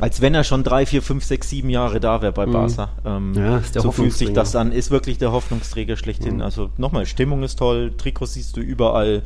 [0.01, 2.51] als wenn er schon drei, vier, fünf, sechs, sieben Jahre da wäre bei mhm.
[2.51, 2.89] Barca.
[3.05, 6.35] Ähm, ja, so fühlt sich das an, ist wirklich der Hoffnungsträger schlechthin.
[6.35, 6.41] Mhm.
[6.41, 9.21] Also nochmal, Stimmung ist toll, Trikots siehst du überall,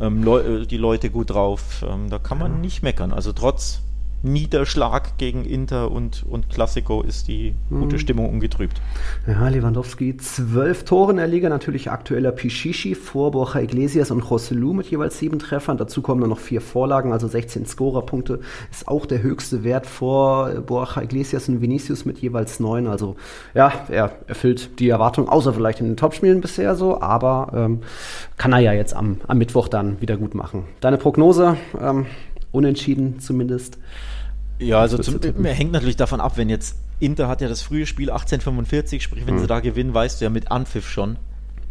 [0.00, 3.12] ähm, Leu die Leute gut drauf, ähm, da kann man nicht meckern.
[3.12, 3.82] Also trotz
[4.24, 7.98] Niederschlag gegen Inter und, und Classico ist die gute mhm.
[7.98, 8.80] Stimmung ungetrübt.
[9.26, 14.72] Ja, Lewandowski, zwölf Tore in der Liga, natürlich aktueller Pichichi vor Borja Iglesias und Joselu
[14.72, 15.76] mit jeweils sieben Treffern.
[15.76, 18.40] Dazu kommen dann noch vier Vorlagen, also 16 Scorerpunkte.
[18.70, 22.86] Ist auch der höchste Wert vor Borja Iglesias und Vinicius mit jeweils neun.
[22.86, 23.16] Also
[23.52, 27.80] ja, er erfüllt die Erwartung, außer vielleicht in den Topspielen bisher so, aber ähm,
[28.38, 30.64] kann er ja jetzt am, am Mittwoch dann wieder gut machen.
[30.80, 31.58] Deine Prognose?
[31.78, 32.06] Ähm,
[32.52, 33.78] unentschieden zumindest.
[34.58, 38.10] Ja, also zum, hängt natürlich davon ab, wenn jetzt Inter hat ja das frühe Spiel
[38.10, 39.40] 1845, sprich, wenn mhm.
[39.40, 41.16] sie da gewinnen, weißt du ja mit Anpfiff schon,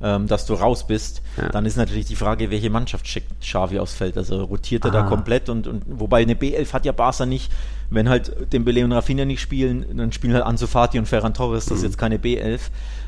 [0.04, 1.22] ähm, dass du raus bist.
[1.38, 1.50] Ja.
[1.50, 4.18] Dann ist natürlich die Frage, welche Mannschaft schickt Xavi aufs Feld.
[4.18, 5.02] Also rotiert er ah.
[5.02, 7.52] da komplett und, und wobei eine B11 hat ja Barca nicht,
[7.90, 11.66] wenn halt Dembele und Rafinha nicht spielen, dann spielen halt Ansu Fati und Ferran Torres,
[11.66, 11.90] das ist mhm.
[11.90, 12.60] jetzt keine B11.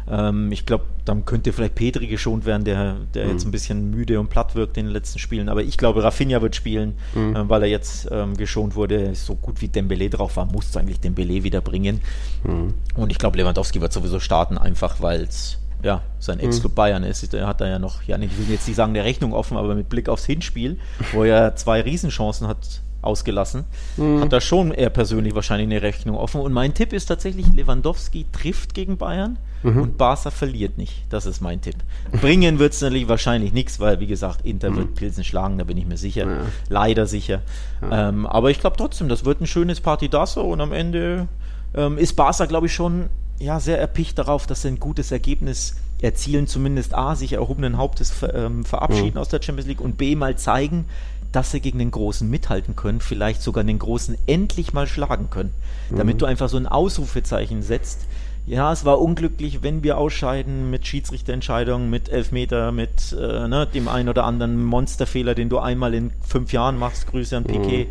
[0.08, 3.32] Ähm, ich glaube, dann könnte vielleicht Petri geschont werden, der, der mhm.
[3.32, 5.50] jetzt ein bisschen müde und platt wirkt in den letzten Spielen.
[5.50, 7.36] Aber ich glaube, Rafinha wird spielen, mhm.
[7.36, 9.16] äh, weil er jetzt ähm, geschont wurde.
[9.16, 12.02] So gut wie Dembele drauf war, muss eigentlich Dembele wieder bringen.
[12.44, 12.74] Mhm.
[12.96, 16.76] Und ich glaube, Lewandowski wird sowieso starten, einfach weil es ja, sein Ex-Club mhm.
[16.76, 17.32] Bayern ist.
[17.34, 19.76] Er hat da ja noch, ja, ich will jetzt nicht sagen, der Rechnung offen, aber
[19.76, 20.80] mit Blick aufs Hinspiel,
[21.14, 23.66] wo er zwei Riesenchancen hat ausgelassen,
[23.98, 24.20] mhm.
[24.20, 26.42] hat er schon er persönlich wahrscheinlich eine Rechnung offen.
[26.42, 29.84] Und mein Tipp ist tatsächlich, Lewandowski trifft gegen Bayern mhm.
[29.84, 31.04] und Barca verliert nicht.
[31.12, 31.76] Das ist mein Tipp.
[32.20, 34.78] Bringen wird es natürlich wahrscheinlich nichts, weil, wie gesagt, Inter mhm.
[34.78, 36.26] wird Pilsen schlagen, da bin ich mir sicher.
[36.26, 36.38] Ja.
[36.68, 37.44] Leider sicher.
[37.84, 38.10] Ja.
[38.10, 41.28] Ähm, aber ich glaube trotzdem, das wird ein schönes Partidasso und am Ende
[41.76, 45.76] ähm, ist Barca, glaube ich, schon ja, sehr erpicht darauf, dass sie ein gutes Ergebnis
[46.02, 49.22] erzielen, zumindest A, sich erhobenen Hauptes ähm, verabschieden mhm.
[49.22, 50.86] aus der Champions League und B, mal zeigen,
[51.32, 55.52] dass sie gegen den Großen mithalten können, vielleicht sogar den Großen endlich mal schlagen können.
[55.90, 55.98] Mhm.
[55.98, 58.08] Damit du einfach so ein Ausrufezeichen setzt.
[58.48, 63.88] Ja, es war unglücklich, wenn wir ausscheiden mit Schiedsrichterentscheidungen, mit Elfmeter, mit äh, ne, dem
[63.88, 67.08] einen oder anderen Monsterfehler, den du einmal in fünf Jahren machst.
[67.08, 67.86] Grüße an Piquet.
[67.86, 67.90] Mhm.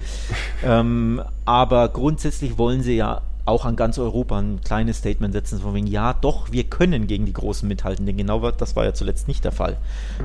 [0.64, 5.74] Ähm, aber grundsätzlich wollen sie ja auch an ganz Europa ein kleines Statement setzen, von
[5.74, 9.28] wegen, ja, doch, wir können gegen die Großen mithalten, denn genau das war ja zuletzt
[9.28, 9.76] nicht der Fall.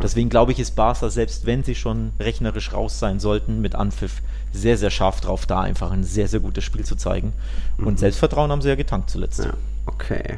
[0.01, 4.21] Deswegen glaube ich, ist Barca, selbst wenn sie schon rechnerisch raus sein sollten mit Anpfiff,
[4.51, 7.33] sehr, sehr scharf drauf, da einfach ein sehr, sehr gutes Spiel zu zeigen.
[7.77, 7.97] Und mhm.
[7.97, 9.43] Selbstvertrauen haben sie ja getankt zuletzt.
[9.43, 9.53] Ja.
[9.95, 10.37] Okay.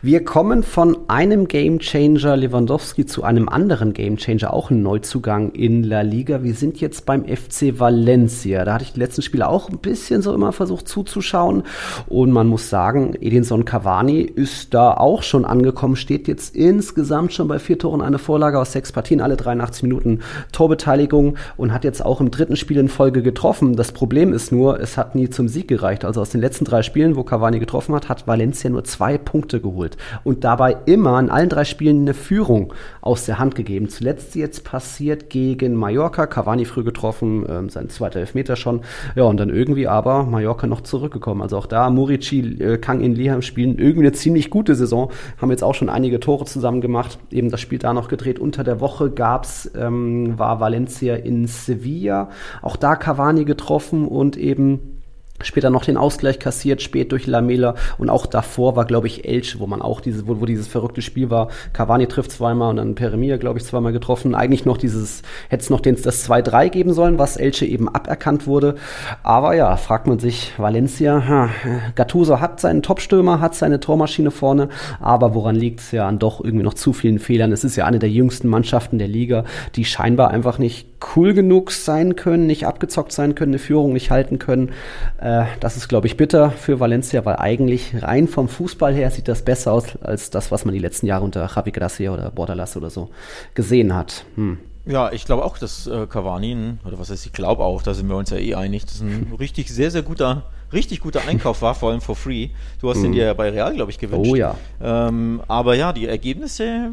[0.00, 6.00] Wir kommen von einem Gamechanger Lewandowski zu einem anderen Gamechanger, auch ein Neuzugang in La
[6.00, 6.42] Liga.
[6.42, 8.64] Wir sind jetzt beim FC Valencia.
[8.64, 11.64] Da hatte ich die letzten Spiele auch ein bisschen so immer versucht zuzuschauen.
[12.06, 17.48] Und man muss sagen, Edinson Cavani ist da auch schon angekommen, steht jetzt insgesamt schon
[17.48, 20.20] bei vier Toren eine Vorlage aus sechs Partien, alle 83 Minuten
[20.52, 23.45] Torbeteiligung und hat jetzt auch im dritten Spiel in Folge getroffen.
[23.46, 26.04] Das Problem ist nur, es hat nie zum Sieg gereicht.
[26.04, 29.60] Also aus den letzten drei Spielen, wo Cavani getroffen hat, hat Valencia nur zwei Punkte
[29.60, 33.88] geholt und dabei immer in allen drei Spielen eine Führung aus der Hand gegeben.
[33.88, 38.80] Zuletzt jetzt passiert gegen Mallorca, Cavani früh getroffen, ähm, sein zweiter Elfmeter schon.
[39.14, 41.40] Ja, und dann irgendwie aber Mallorca noch zurückgekommen.
[41.40, 45.52] Also auch da Murici, äh, Kang in Liam spielen irgendwie eine ziemlich gute Saison, haben
[45.52, 48.40] jetzt auch schon einige Tore zusammen gemacht, eben das Spiel da noch gedreht.
[48.40, 52.30] Unter der Woche gab's, ähm, war Valencia in Sevilla,
[52.60, 54.96] auch da Cavani getroffen und eben
[55.42, 59.60] Später noch den Ausgleich kassiert, spät durch Lamela und auch davor war, glaube ich, Elche,
[59.60, 61.48] wo man auch dieses, wo, wo dieses verrückte Spiel war.
[61.74, 64.34] Cavani trifft zweimal und dann Peremia, glaube ich, zweimal getroffen.
[64.34, 65.20] Eigentlich noch dieses,
[65.50, 68.76] hätte es noch den, das 2-3 geben sollen, was Elche eben aberkannt wurde.
[69.22, 71.50] Aber ja, fragt man sich, Valencia, ha,
[71.94, 74.70] Gattuso hat seinen Topstürmer, hat seine Tormaschine vorne,
[75.00, 77.52] aber woran liegt es ja an doch irgendwie noch zu vielen Fehlern?
[77.52, 79.44] Es ist ja eine der jüngsten Mannschaften der Liga,
[79.74, 84.10] die scheinbar einfach nicht cool genug sein können, nicht abgezockt sein können, eine Führung nicht
[84.10, 84.70] halten können.
[85.18, 89.28] Äh, das ist, glaube ich, bitter für Valencia, weil eigentlich rein vom Fußball her sieht
[89.28, 92.76] das besser aus als das, was man die letzten Jahre unter Javi Gracia oder Bordalas
[92.76, 93.10] oder so
[93.54, 94.24] gesehen hat.
[94.36, 94.58] Hm.
[94.86, 98.08] Ja, ich glaube auch, dass äh, Cavani, oder was heißt, ich glaube auch, da sind
[98.08, 101.74] wir uns ja eh einig, dass ein richtig sehr, sehr guter, richtig guter Einkauf war,
[101.74, 102.50] vor allem for free.
[102.80, 103.02] Du hast mm.
[103.02, 104.30] den dir ja bei Real, glaube ich, gewünscht.
[104.30, 104.56] Oh ja.
[104.80, 106.92] Ähm, aber ja, die Ergebnisse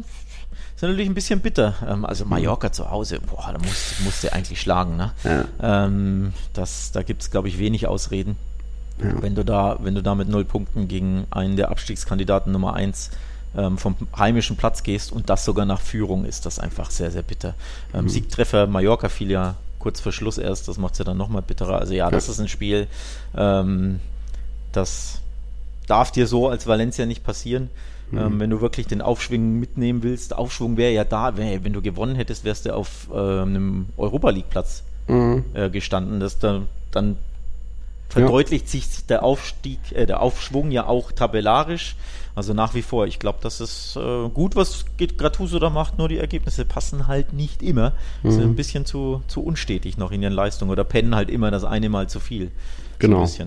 [0.84, 1.74] sind natürlich ein bisschen bitter.
[1.88, 4.96] Ähm, also Mallorca zu Hause, boah, da musst, musst du eigentlich schlagen.
[4.96, 5.12] Ne?
[5.24, 5.44] Ja.
[5.86, 8.36] Ähm, das, da gibt es, glaube ich, wenig Ausreden.
[9.02, 9.22] Ja.
[9.22, 13.10] Wenn, du da, wenn du da mit null Punkten gegen einen der Abstiegskandidaten Nummer 1
[13.56, 17.22] ähm, vom heimischen Platz gehst und das sogar nach Führung, ist das einfach sehr, sehr
[17.22, 17.54] bitter.
[17.92, 18.08] Ähm, mhm.
[18.08, 21.78] Siegtreffer Mallorca fiel ja kurz vor Schluss erst, das macht es ja dann nochmal bitterer.
[21.78, 22.86] Also ja, das ist ein Spiel,
[23.36, 24.00] ähm,
[24.72, 25.20] das
[25.86, 27.68] darf dir so als Valencia nicht passieren.
[28.14, 28.20] Mhm.
[28.20, 31.82] Ähm, wenn du wirklich den Aufschwung mitnehmen willst, Aufschwung wäre ja da, wär, wenn du
[31.82, 35.44] gewonnen hättest, wärst du auf äh, einem Europa League Platz mhm.
[35.54, 36.20] äh, gestanden.
[36.20, 37.16] Das da, dann
[38.08, 38.70] verdeutlicht ja.
[38.70, 41.96] sich der Aufstieg, äh, der Aufschwung ja auch tabellarisch.
[42.36, 46.08] Also nach wie vor, ich glaube, das ist äh, gut, was Gratuso da macht, nur
[46.08, 47.92] die Ergebnisse passen halt nicht immer.
[48.22, 48.30] Mhm.
[48.30, 51.64] Sind ein bisschen zu, zu unstetig noch in ihren Leistungen oder pennen halt immer das
[51.64, 52.50] eine Mal zu viel.
[52.98, 53.24] Genau.
[53.24, 53.44] So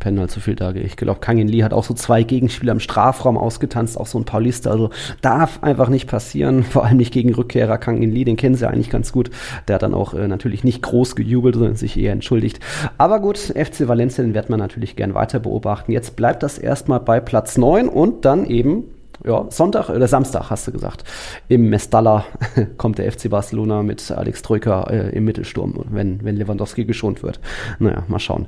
[0.00, 0.80] pennen halt zu viel Tage.
[0.80, 4.24] Ich glaube, Kangin Lee hat auch so zwei Gegenspieler im Strafraum ausgetanzt, auch so ein
[4.24, 4.70] Paulista.
[4.70, 8.68] Also darf einfach nicht passieren, vor allem nicht gegen Rückkehrer Kangin Lee, den kennen sie
[8.68, 9.30] eigentlich ganz gut.
[9.68, 12.58] Der hat dann auch äh, natürlich nicht groß gejubelt, sondern sich eher entschuldigt.
[12.98, 15.92] Aber gut, FC Valencia, den wird man natürlich gern weiter beobachten.
[15.92, 18.84] Jetzt bleibt das erstmal bei Platz 9 und dann eben
[19.24, 21.04] ja, Sonntag oder Samstag hast du gesagt.
[21.48, 22.24] Im Mestalla
[22.78, 27.38] kommt der FC Barcelona mit Alex Troika äh, im Mittelsturm, wenn, wenn Lewandowski geschont wird.
[27.78, 28.46] Naja, mal schauen.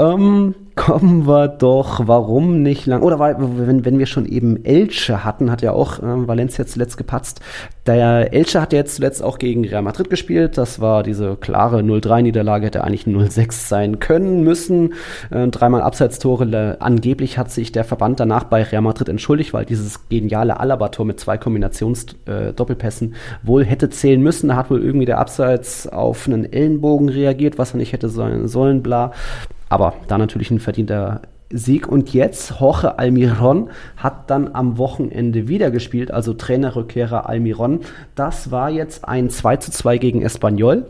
[0.00, 5.24] Ähm, kommen wir doch, warum nicht lang, oder weil, wenn, wenn wir schon eben Elche
[5.24, 7.40] hatten, hat ja auch äh, Valencia zuletzt gepatzt.
[7.84, 10.56] Der Elche hat ja jetzt zuletzt auch gegen Real Madrid gespielt.
[10.56, 14.94] Das war diese klare 0-3-Niederlage, hätte eigentlich 0-6 sein können, müssen.
[15.30, 16.76] Äh, dreimal Abseitstore.
[16.78, 21.18] Angeblich hat sich der Verband danach bei Real Madrid entschuldigt, weil dieses geniale Alaba-Tor mit
[21.18, 24.46] zwei Kombinations-Doppelpässen äh, wohl hätte zählen müssen.
[24.46, 28.46] Da hat wohl irgendwie der Abseits auf einen Ellenbogen reagiert, was er nicht hätte sollen,
[28.46, 29.12] sollen bla.
[29.68, 31.88] Aber da natürlich ein verdienter Sieg.
[31.88, 37.80] Und jetzt, Jorge Almiron hat dann am Wochenende wieder gespielt, also Trainerrückkehrer Almiron.
[38.14, 40.86] Das war jetzt ein 2 zu 2 gegen Espanyol.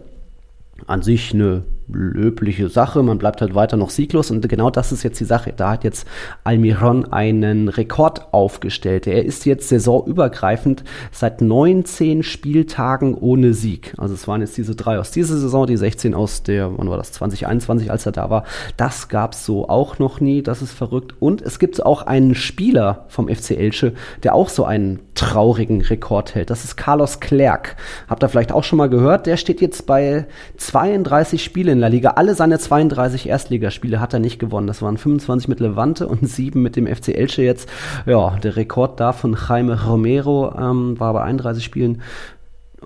[0.87, 3.03] An sich eine löbliche Sache.
[3.03, 5.53] Man bleibt halt weiter noch sieglos und genau das ist jetzt die Sache.
[5.57, 6.07] Da hat jetzt
[6.45, 9.07] Almiron einen Rekord aufgestellt.
[9.07, 13.95] Er ist jetzt saisonübergreifend seit 19 Spieltagen ohne Sieg.
[13.97, 16.99] Also es waren jetzt diese drei aus dieser Saison, die 16 aus der, wann war
[16.99, 18.45] das, 2021, als er da war.
[18.77, 20.43] Das gab es so auch noch nie.
[20.43, 21.15] Das ist verrückt.
[21.21, 26.35] Und es gibt auch einen Spieler vom FC Elche, der auch so einen traurigen Rekord
[26.35, 26.51] hält.
[26.51, 27.77] Das ist Carlos Clerc.
[28.09, 29.27] Habt ihr vielleicht auch schon mal gehört?
[29.27, 30.27] Der steht jetzt bei
[30.59, 32.11] 32 Spielen in La Liga.
[32.11, 34.67] Alle seine 32 Erstligaspiele hat er nicht gewonnen.
[34.67, 37.69] Das waren 25 mit Levante und 7 mit dem FC Elche jetzt.
[38.05, 42.03] Ja, der Rekord da von Jaime Romero ähm, war bei 31 Spielen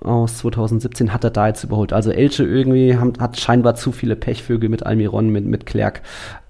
[0.01, 1.93] aus 2017 hat er da jetzt überholt.
[1.93, 6.01] Also Elche irgendwie haben, hat scheinbar zu viele Pechvögel mit Almiron, mit, mit Clerc.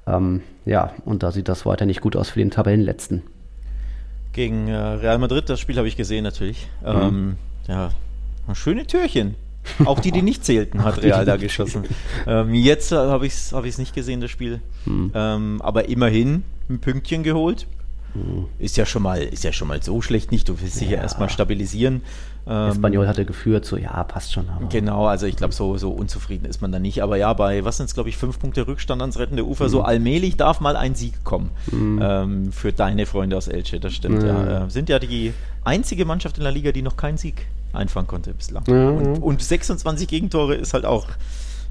[0.07, 3.21] Ähm, ja, und da sieht das weiter nicht gut aus für den Tabellenletzten.
[4.31, 6.67] Gegen äh, Real Madrid, das Spiel habe ich gesehen natürlich.
[6.81, 6.87] Mhm.
[6.87, 7.89] Ähm, ja,
[8.53, 9.35] schöne Türchen.
[9.85, 11.83] Auch die, die nicht zählten, hat Real da geschossen.
[12.27, 14.61] Ähm, jetzt habe ich es hab nicht gesehen, das Spiel.
[14.85, 15.11] Hm.
[15.13, 17.67] Ähm, aber immerhin ein Pünktchen geholt.
[18.13, 18.45] mhm.
[18.59, 20.47] ist ja schon mal, ist ja schon mal so schlecht nicht.
[20.49, 22.01] Du willst dich ja, ja erstmal stabilisieren.
[22.45, 24.47] Ähm, Espanyol hatte geführt, so ja, passt schon.
[24.69, 27.01] genau, also ich glaube, so, so unzufrieden ist man da nicht.
[27.01, 29.69] Aber ja, bei was sind es, glaube ich, fünf Punkte Rückstand ans rettende Ufer, mhm.
[29.69, 31.99] so allmählich darf mal ein Sieg kommen mhm.
[32.01, 34.23] ähm, für deine Freunde aus Elche, das stimmt.
[34.23, 34.65] Ja.
[34.65, 38.33] Äh, sind ja die einzige Mannschaft in der Liga, die noch keinen Sieg einfangen konnte
[38.33, 38.65] bislang.
[38.65, 41.07] Und, und 26 Gegentore ist halt auch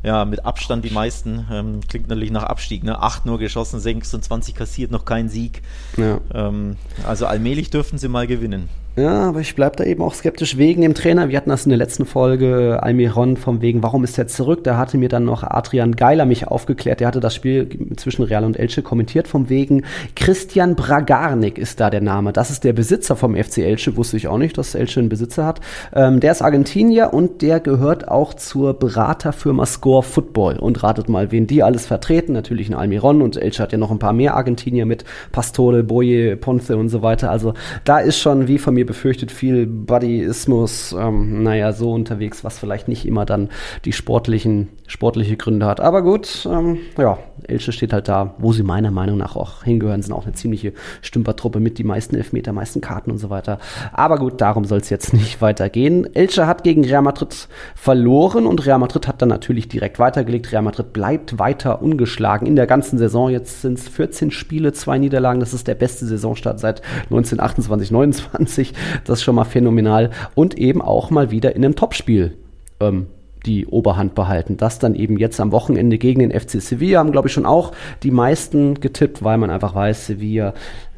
[0.02, 1.46] ja, mit Abstand die meisten.
[1.50, 2.82] Ähm, klingt natürlich nach Abstieg.
[2.82, 3.00] Ne?
[3.00, 5.62] Acht nur geschossen, 26 kassiert, noch kein Sieg.
[5.96, 6.20] Ja.
[6.34, 8.68] Ähm, also allmählich dürften sie mal gewinnen.
[8.94, 11.30] Ja, aber ich bleibe da eben auch skeptisch wegen dem Trainer.
[11.30, 14.64] Wir hatten das in der letzten Folge, Almiron, vom wegen, warum ist er zurück?
[14.64, 17.00] Da hatte mir dann noch Adrian Geiler mich aufgeklärt.
[17.00, 21.88] Der hatte das Spiel zwischen Real und Elche kommentiert, vom wegen Christian Bragarnik ist da
[21.88, 22.34] der Name.
[22.34, 23.96] Das ist der Besitzer vom FC Elche.
[23.96, 25.62] Wusste ich auch nicht, dass Elche einen Besitzer hat.
[25.94, 30.58] Ähm, der ist Argentinier und der gehört auch zur Beraterfirma Score Football.
[30.58, 32.34] Und ratet mal, wen die alles vertreten.
[32.34, 36.36] Natürlich ein Almiron und Elche hat ja noch ein paar mehr Argentinier mit Pastore, Boye,
[36.36, 37.30] Ponce und so weiter.
[37.30, 42.44] Also da ist schon, wie von mir mir befürchtet, viel Buddyismus, ähm, naja, so unterwegs,
[42.44, 43.50] was vielleicht nicht immer dann
[43.84, 45.80] die sportlichen, sportliche Gründe hat.
[45.80, 47.16] Aber gut, ähm, ja,
[47.48, 50.74] Elche steht halt da, wo sie meiner Meinung nach auch hingehören, sind auch eine ziemliche
[51.00, 53.58] Stümpertruppe mit die meisten Elfmeter, meisten Karten und so weiter.
[53.92, 56.14] Aber gut, darum soll es jetzt nicht weitergehen.
[56.14, 60.52] Elche hat gegen Real Madrid verloren und Real Madrid hat dann natürlich direkt weitergelegt.
[60.52, 63.30] Real Madrid bleibt weiter ungeschlagen in der ganzen Saison.
[63.30, 65.40] Jetzt sind es 14 Spiele, zwei Niederlagen.
[65.40, 68.74] Das ist der beste Saisonstart seit 1928, 29.
[69.04, 70.10] Das ist schon mal phänomenal.
[70.34, 72.36] Und eben auch mal wieder in einem Topspiel.
[72.78, 73.06] Ähm,
[73.46, 74.56] die Oberhand behalten.
[74.56, 77.72] Das dann eben jetzt am Wochenende gegen den FC Sevilla haben, glaube ich, schon auch
[78.02, 80.54] die meisten getippt, weil man einfach weiß, Sevilla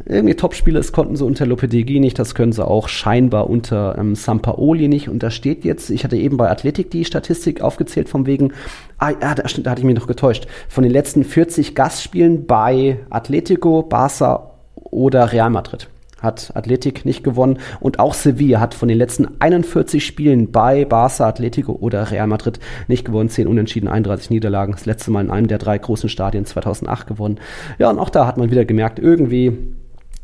[0.07, 4.14] irgendwie Topspieler ist, konnten sie unter Lopetegui nicht, das können sie auch scheinbar unter ähm,
[4.14, 5.09] Sampaoli nicht.
[5.09, 8.52] Und da steht jetzt, ich hatte eben bei Athletik die Statistik aufgezählt, von wegen,
[8.98, 12.98] ah, ja, da, da hatte ich mich noch getäuscht, von den letzten 40 Gastspielen bei
[13.11, 15.88] Atletico, Barca oder Real Madrid
[16.20, 21.29] hat Athletik nicht gewonnen und auch Sevilla hat von den letzten 41 Spielen bei Barca,
[21.29, 23.29] Atletico oder Real Madrid nicht gewonnen.
[23.29, 24.72] 10 Unentschieden, 31 Niederlagen.
[24.72, 27.38] Das letzte Mal in einem der drei großen Stadien 2008 gewonnen.
[27.79, 29.73] Ja, und auch da hat man wieder gemerkt, irgendwie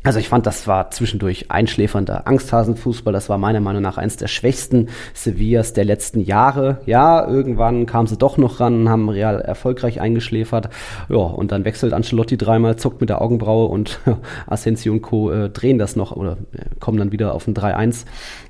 [0.03, 3.13] also ich fand, das war zwischendurch einschläfernder Angsthasenfußball.
[3.13, 6.81] Das war meiner Meinung nach eins der schwächsten Sevillas der letzten Jahre.
[6.87, 10.69] Ja, irgendwann kamen sie doch noch ran, haben Real erfolgreich eingeschläfert.
[11.07, 13.99] Ja, und dann wechselt Ancelotti dreimal, zuckt mit der Augenbraue und
[14.47, 15.29] Asensio und Co.
[15.29, 18.05] Äh, drehen das noch oder äh, kommen dann wieder auf ein 3-1.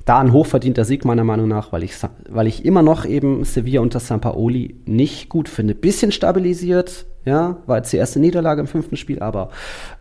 [0.05, 1.93] Da ein hochverdienter Sieg meiner Meinung nach, weil ich,
[2.29, 5.75] weil ich immer noch eben Sevilla unter Sampaoli nicht gut finde.
[5.75, 9.49] Bisschen stabilisiert, ja, war jetzt die erste Niederlage im fünften Spiel, aber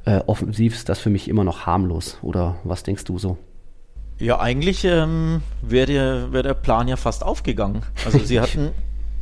[0.04, 2.18] äh, offensiv ist das für mich immer noch harmlos.
[2.22, 3.36] Oder was denkst du so?
[4.18, 7.82] Ja, eigentlich ähm, wäre der, wär der Plan ja fast aufgegangen.
[8.04, 8.70] Also sie hatten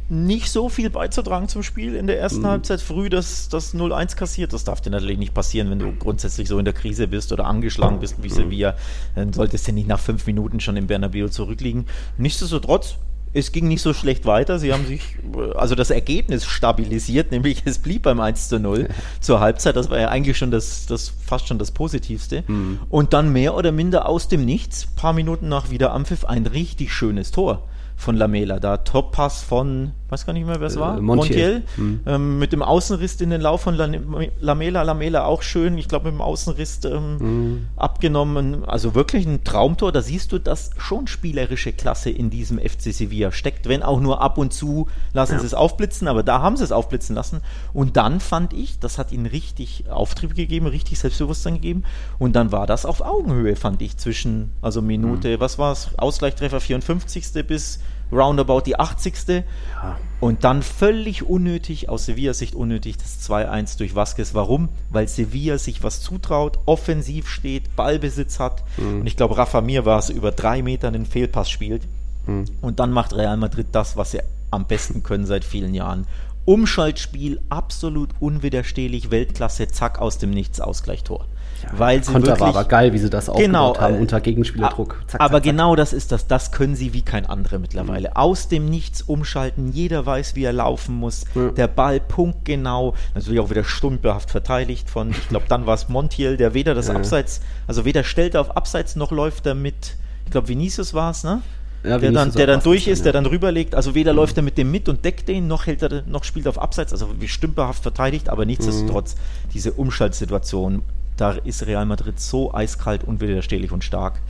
[0.08, 2.46] nicht so viel beizutragen zum Spiel in der ersten mhm.
[2.46, 2.80] Halbzeit.
[2.80, 4.52] Früh das, das 0-1 kassiert.
[4.52, 7.44] Das darf dir natürlich nicht passieren, wenn du grundsätzlich so in der Krise bist oder
[7.46, 8.74] angeschlagen bist wie Sevilla.
[9.14, 11.86] Dann solltest du nicht nach fünf Minuten schon im Bernabeu zurückliegen.
[12.16, 12.96] Nichtsdestotrotz
[13.32, 14.58] es ging nicht so schlecht weiter.
[14.58, 15.16] Sie haben sich,
[15.54, 18.88] also das Ergebnis stabilisiert, nämlich es blieb beim 1 zu 0
[19.20, 19.76] zur Halbzeit.
[19.76, 22.44] Das war ja eigentlich schon das, das fast schon das Positivste.
[22.46, 22.80] Mhm.
[22.88, 27.30] Und dann mehr oder minder aus dem Nichts, paar Minuten nach Wiederanpfiff, ein richtig schönes
[27.30, 28.60] Tor von Lamela.
[28.60, 32.00] Da Top-Pass von, weiß gar nicht mehr, wer es war, äh, Montiel, Montiel mhm.
[32.06, 34.82] ähm, mit dem Außenriss in den Lauf von Lamela.
[34.82, 37.66] Lamela auch schön, ich glaube mit dem Außenriss ähm, mhm.
[37.76, 38.64] abgenommen.
[38.64, 39.92] Also wirklich ein Traumtor.
[39.92, 44.22] Da siehst du, dass schon spielerische Klasse in diesem FC Sevilla steckt, wenn auch nur
[44.22, 45.40] ab und zu lassen ja.
[45.40, 47.40] sie es aufblitzen, aber da haben sie es aufblitzen lassen.
[47.74, 51.84] Und dann fand ich, das hat ihnen richtig Auftrieb gegeben, richtig Selbstbewusstsein gegeben.
[52.18, 55.40] Und dann war das auf Augenhöhe, fand ich, zwischen, also Minute, mhm.
[55.40, 57.46] was war es, Ausgleichstreffer 54.
[57.46, 57.80] bis
[58.12, 59.14] roundabout die 80.
[59.28, 59.98] Ja.
[60.20, 64.34] Und dann völlig unnötig, aus Sevillas Sicht unnötig, das 2-1 durch Vasquez.
[64.34, 64.68] Warum?
[64.90, 68.64] Weil Sevilla sich was zutraut, offensiv steht, Ballbesitz hat.
[68.76, 69.00] Mhm.
[69.00, 71.86] Und ich glaube, Rafa Mir war es, über drei Metern den Fehlpass spielt.
[72.26, 72.46] Mhm.
[72.60, 76.06] Und dann macht Real Madrid das, was sie am besten können seit vielen Jahren.
[76.44, 81.26] Umschaltspiel, absolut unwiderstehlich, Weltklasse, zack, aus dem Nichts, Ausgleichtor.
[81.62, 84.20] Ja, weil sie Konter wirklich, war aber geil, wie sie das genau, haben äh, unter
[84.20, 85.02] Gegenspielerdruck.
[85.06, 86.26] Zack, aber zack, genau das ist das.
[86.26, 88.10] Das können sie wie kein anderer mittlerweile.
[88.10, 88.16] Mhm.
[88.16, 89.72] Aus dem Nichts umschalten.
[89.72, 91.24] Jeder weiß, wie er laufen muss.
[91.34, 91.54] Mhm.
[91.54, 92.94] Der Ball punktgenau.
[93.14, 96.88] Natürlich auch wieder stümperhaft verteidigt von, ich glaube, dann war es Montiel, der weder das
[96.88, 96.94] ja.
[96.94, 101.10] Abseits, also weder stellt er auf Abseits noch läuft er mit, ich glaube, Vinicius war
[101.10, 101.42] es, ne?
[101.84, 103.74] Ja, der dann, der dann durch ist, der dann rüberlegt.
[103.74, 104.18] Also weder mhm.
[104.18, 106.60] läuft er mit dem mit und deckt den, noch hält er, noch spielt er auf
[106.60, 106.92] Abseits.
[106.92, 109.50] Also wie stümperhaft verteidigt, aber nichtsdestotrotz mhm.
[109.54, 110.82] diese Umschaltsituation
[111.20, 114.20] da ist Real Madrid so eiskalt, unwiderstehlich und stark.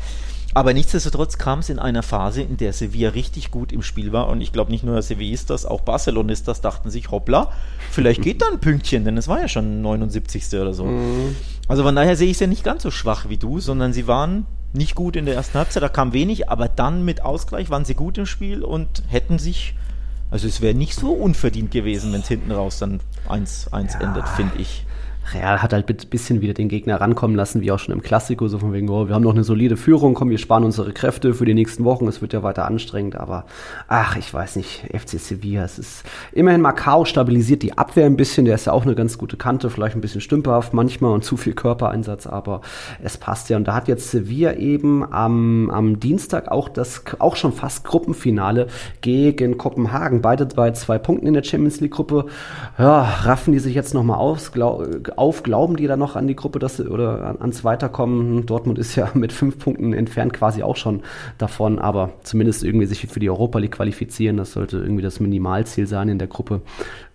[0.54, 4.28] Aber nichtsdestotrotz kam es in einer Phase, in der Sevilla richtig gut im Spiel war.
[4.28, 7.52] Und ich glaube, nicht nur Sevilla ist das, auch Barcelonistas dachten sich, hoppla,
[7.90, 10.46] vielleicht geht da ein Pünktchen, denn es war ja schon 79.
[10.54, 10.86] oder so.
[10.86, 11.36] Mhm.
[11.68, 14.06] Also von daher sehe ich es ja nicht ganz so schwach wie du, sondern sie
[14.06, 17.84] waren nicht gut in der ersten Halbzeit, da kam wenig, aber dann mit Ausgleich waren
[17.84, 19.74] sie gut im Spiel und hätten sich,
[20.30, 24.00] also es wäre nicht so unverdient gewesen, wenn es hinten raus dann 1-1 ja.
[24.00, 24.84] endet, finde ich.
[25.34, 28.48] Real hat halt ein bisschen wieder den Gegner rankommen lassen, wie auch schon im Klassiko,
[28.48, 31.34] so von wegen, oh, wir haben noch eine solide Führung, komm, wir sparen unsere Kräfte
[31.34, 33.44] für die nächsten Wochen, es wird ja weiter anstrengend, aber
[33.88, 38.44] ach, ich weiß nicht, FC Sevilla, es ist immerhin Macau stabilisiert die Abwehr ein bisschen,
[38.44, 41.36] der ist ja auch eine ganz gute Kante, vielleicht ein bisschen stümperhaft manchmal und zu
[41.36, 42.60] viel Körpereinsatz, aber
[43.02, 43.56] es passt ja.
[43.56, 48.68] Und da hat jetzt Sevilla eben am, am Dienstag auch das, auch schon fast Gruppenfinale
[49.00, 52.26] gegen Kopenhagen, beide bei zwei Punkten in der Champions League Gruppe,
[52.78, 54.86] ja, raffen die sich jetzt nochmal aus, glaub,
[55.18, 55.42] auf?
[55.42, 58.46] Glauben die da noch an die Gruppe dass, oder ans Weiterkommen?
[58.46, 61.02] Dortmund ist ja mit fünf Punkten entfernt quasi auch schon
[61.38, 65.86] davon, aber zumindest irgendwie sich für die Europa League qualifizieren, das sollte irgendwie das Minimalziel
[65.86, 66.62] sein in der Gruppe.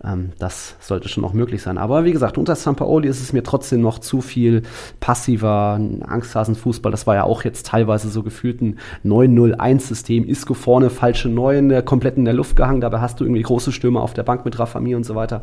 [0.04, 1.78] Ähm, das sollte schon auch möglich sein.
[1.78, 4.62] Aber wie gesagt, unter Sampaoli ist es mir trotzdem noch zu viel
[5.00, 6.92] passiver Angsthasenfußball.
[6.92, 10.28] Das war ja auch jetzt teilweise so gefühlt ein 9-0-1-System.
[10.28, 12.80] Isco vorne, falsche Neun, komplett in der Luft gehangen.
[12.80, 15.42] Dabei hast du irgendwie große Stürmer auf der Bank mit Rafamir und so weiter.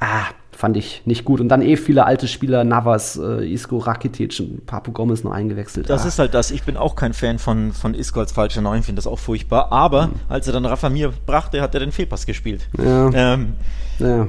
[0.00, 0.26] Ah,
[0.60, 1.40] fand ich nicht gut.
[1.40, 5.88] Und dann eh viele alte Spieler, Navas, äh, Isco, Rakitic und Papu Gomez noch eingewechselt.
[5.88, 6.08] Das ah.
[6.08, 6.50] ist halt das.
[6.50, 9.72] Ich bin auch kein Fan von, von Isco als falscher Neun, finde das auch furchtbar.
[9.72, 10.14] Aber mhm.
[10.28, 12.68] als er dann Rafa Mir brachte, hat er den Fehlpass gespielt.
[12.78, 13.10] Ja.
[13.12, 13.54] Ähm,
[13.98, 14.28] ja.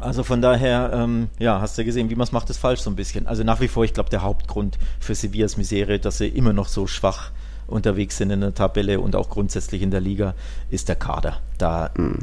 [0.00, 2.88] Also von daher, ähm, ja, hast du gesehen, wie man es macht, ist falsch so
[2.90, 3.26] ein bisschen.
[3.26, 6.68] Also nach wie vor, ich glaube, der Hauptgrund für Sevillas Misere, dass sie immer noch
[6.68, 7.32] so schwach
[7.66, 10.34] unterwegs sind in der Tabelle und auch grundsätzlich in der Liga,
[10.70, 11.38] ist der Kader.
[11.58, 12.20] Da mhm.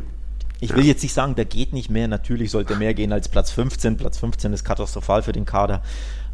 [0.59, 2.07] Ich will jetzt nicht sagen, der geht nicht mehr.
[2.07, 3.97] Natürlich sollte mehr gehen als Platz 15.
[3.97, 5.81] Platz 15 ist katastrophal für den Kader.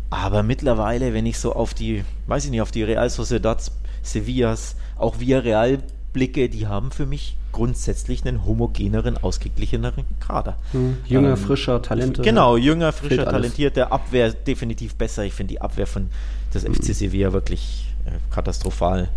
[0.09, 3.71] Aber mittlerweile, wenn ich so auf die, weiß ich nicht, auf die Real Sociedad,
[4.03, 5.79] Sevillas, auch Villarreal
[6.13, 10.57] blicke, die haben für mich grundsätzlich einen homogeneren, ausgeglicheneren Kader.
[10.71, 12.21] Hm, jünger, ähm, frischer, Talente.
[12.21, 13.75] Genau, jünger, frischer, talentiert.
[13.75, 15.23] Der Abwehr definitiv besser.
[15.23, 16.09] Ich finde die Abwehr von
[16.53, 16.93] des FC hm.
[16.93, 19.09] Sevilla wirklich äh, katastrophal.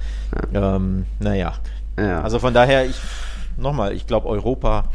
[0.52, 0.76] Ja.
[0.76, 1.54] Ähm, naja.
[1.98, 2.22] Ja.
[2.22, 2.96] Also von daher, ich
[3.56, 4.90] nochmal, ich glaube, Europa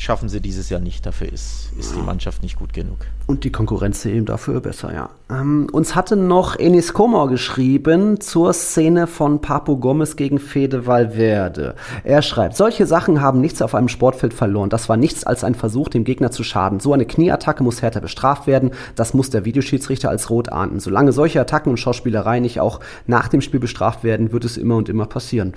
[0.00, 1.04] schaffen sie dieses Jahr nicht.
[1.04, 2.96] Dafür ist, ist die Mannschaft nicht gut genug.
[3.26, 5.10] Und die Konkurrenz eben dafür besser, ja.
[5.30, 11.74] Ähm, uns hatte noch Enis Komor geschrieben zur Szene von Papo Gomez gegen Fede Valverde.
[12.02, 14.70] Er schreibt, solche Sachen haben nichts auf einem Sportfeld verloren.
[14.70, 16.80] Das war nichts als ein Versuch, dem Gegner zu schaden.
[16.80, 18.70] So eine Knieattacke muss härter bestraft werden.
[18.94, 20.80] Das muss der Videoschiedsrichter als rot ahnden.
[20.80, 24.76] Solange solche Attacken und Schauspielerei nicht auch nach dem Spiel bestraft werden, wird es immer
[24.76, 25.54] und immer passieren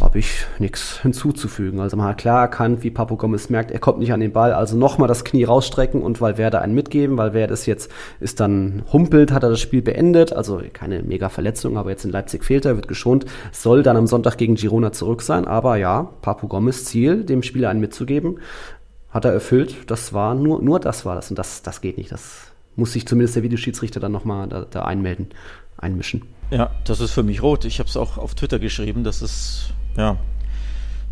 [0.00, 1.80] habe ich nichts hinzuzufügen.
[1.80, 4.52] Also man hat klar erkannt, wie Papo Gomez merkt, er kommt nicht an den Ball,
[4.52, 7.90] also nochmal das Knie rausstrecken und Valverde einen mitgeben, weil wer das jetzt
[8.20, 12.10] ist dann humpelt, hat er das Spiel beendet, also keine mega Verletzung, aber jetzt in
[12.10, 16.10] Leipzig fehlt er, wird geschont, soll dann am Sonntag gegen Girona zurück sein, aber ja,
[16.20, 18.38] Papo Gomez Ziel, dem Spieler einen mitzugeben,
[19.10, 21.30] hat er erfüllt, das war nur, nur das war das.
[21.30, 24.84] Und das, das geht nicht, das muss sich zumindest der Videoschiedsrichter dann nochmal da, da
[24.84, 25.28] einmelden,
[25.78, 26.22] einmischen.
[26.50, 27.64] Ja, das ist für mich rot.
[27.64, 30.16] Ich habe es auch auf Twitter geschrieben, dass es ja.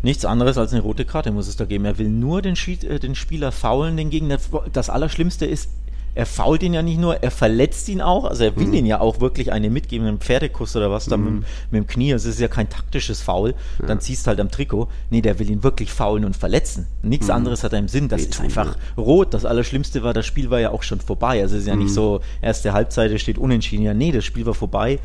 [0.01, 1.85] Nichts anderes als eine rote Karte muss es da geben.
[1.85, 4.37] Er will nur den, äh, den Spieler faulen, den Gegner.
[4.71, 5.69] Das Allerschlimmste ist,
[6.15, 8.23] er fault ihn ja nicht nur, er verletzt ihn auch.
[8.23, 8.73] Also er will mhm.
[8.75, 11.23] ihn ja auch wirklich eine mitgeben, einen Pferdekuss oder was da mhm.
[11.23, 11.33] mit,
[11.71, 12.13] mit, dem Knie.
[12.13, 13.53] Also es ist ja kein taktisches Foul.
[13.79, 13.87] Ja.
[13.87, 14.87] Dann ziehst du halt am Trikot.
[15.09, 16.87] Nee, der will ihn wirklich faulen und verletzen.
[17.01, 17.33] Nichts mhm.
[17.33, 18.07] anderes hat er im Sinn.
[18.07, 19.03] Das Geht ist einfach ja.
[19.03, 19.33] rot.
[19.33, 21.41] Das Allerschlimmste war, das Spiel war ja auch schon vorbei.
[21.41, 21.93] Also es ist ja nicht mhm.
[21.93, 23.83] so, erste Halbzeit steht unentschieden.
[23.83, 24.99] Ja, nee, das Spiel war vorbei.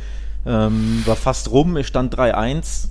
[0.46, 2.88] Ähm, war fast rum, es stand 3-1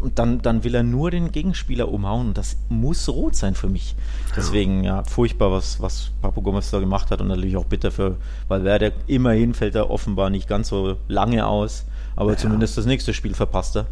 [0.00, 3.68] und dann, dann will er nur den Gegenspieler umhauen und das muss rot sein für
[3.68, 3.94] mich.
[4.36, 8.16] Deswegen, ja, furchtbar, was, was Papo Gomez da gemacht hat und natürlich auch bitter für
[8.48, 8.92] Valverde.
[9.06, 12.36] Immerhin fällt er offenbar nicht ganz so lange aus, aber ja.
[12.36, 13.86] zumindest das nächste Spiel verpasst er.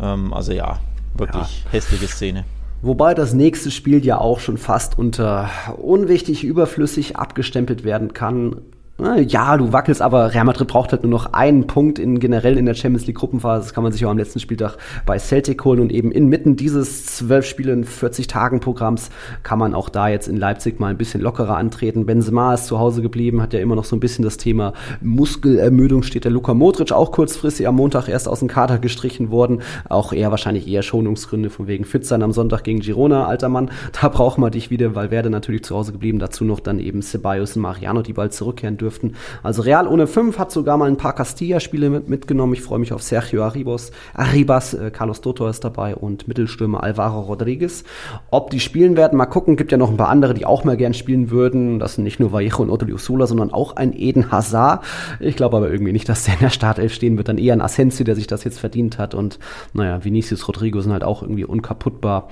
[0.00, 0.78] Ähm, also ja,
[1.14, 1.72] wirklich ja.
[1.72, 2.44] hässliche Szene.
[2.82, 8.56] Wobei das nächste Spiel ja auch schon fast unter unwichtig überflüssig abgestempelt werden kann.
[8.98, 12.56] Ne, ja, du wackelst, aber Real Madrid braucht halt nur noch einen Punkt in generell
[12.56, 13.66] in der Champions League Gruppenphase.
[13.66, 17.04] Das kann man sich auch am letzten Spieltag bei Celtic holen und eben inmitten dieses
[17.04, 19.10] zwölf Spiele in 40 Tagen Programms
[19.42, 22.06] kann man auch da jetzt in Leipzig mal ein bisschen lockerer antreten.
[22.06, 24.72] Benzema ist zu Hause geblieben, hat ja immer noch so ein bisschen das Thema
[25.02, 26.24] Muskelermüdung steht.
[26.24, 29.60] Der Luka Modric auch kurzfristig am Montag erst aus dem Kader gestrichen worden.
[29.90, 33.70] Auch eher wahrscheinlich eher Schonungsgründe von wegen fit sein am Sonntag gegen Girona, alter Mann.
[34.00, 36.18] Da braucht man dich wieder, weil werde natürlich zu Hause geblieben.
[36.18, 39.16] Dazu noch dann eben Ceballos und Mariano, die bald zurückkehren dürfen dürften.
[39.42, 42.54] Also Real ohne fünf hat sogar mal ein paar Castilla-Spiele mit, mitgenommen.
[42.54, 47.20] Ich freue mich auf Sergio Arribos, Arribas, äh, Carlos Dotor ist dabei und Mittelstürmer Alvaro
[47.22, 47.82] Rodriguez.
[48.30, 49.56] Ob die spielen werden, mal gucken.
[49.56, 51.80] Gibt ja noch ein paar andere, die auch mal gern spielen würden.
[51.80, 54.84] Das sind nicht nur Vallejo und Otto Sola, sondern auch ein Eden Hazard.
[55.18, 57.28] Ich glaube aber irgendwie nicht, dass der in der Startelf stehen wird.
[57.28, 59.14] Dann eher ein Asensio, der sich das jetzt verdient hat.
[59.14, 59.40] Und
[59.72, 62.28] naja, Vinicius Rodrigo sind halt auch irgendwie unkaputtbar.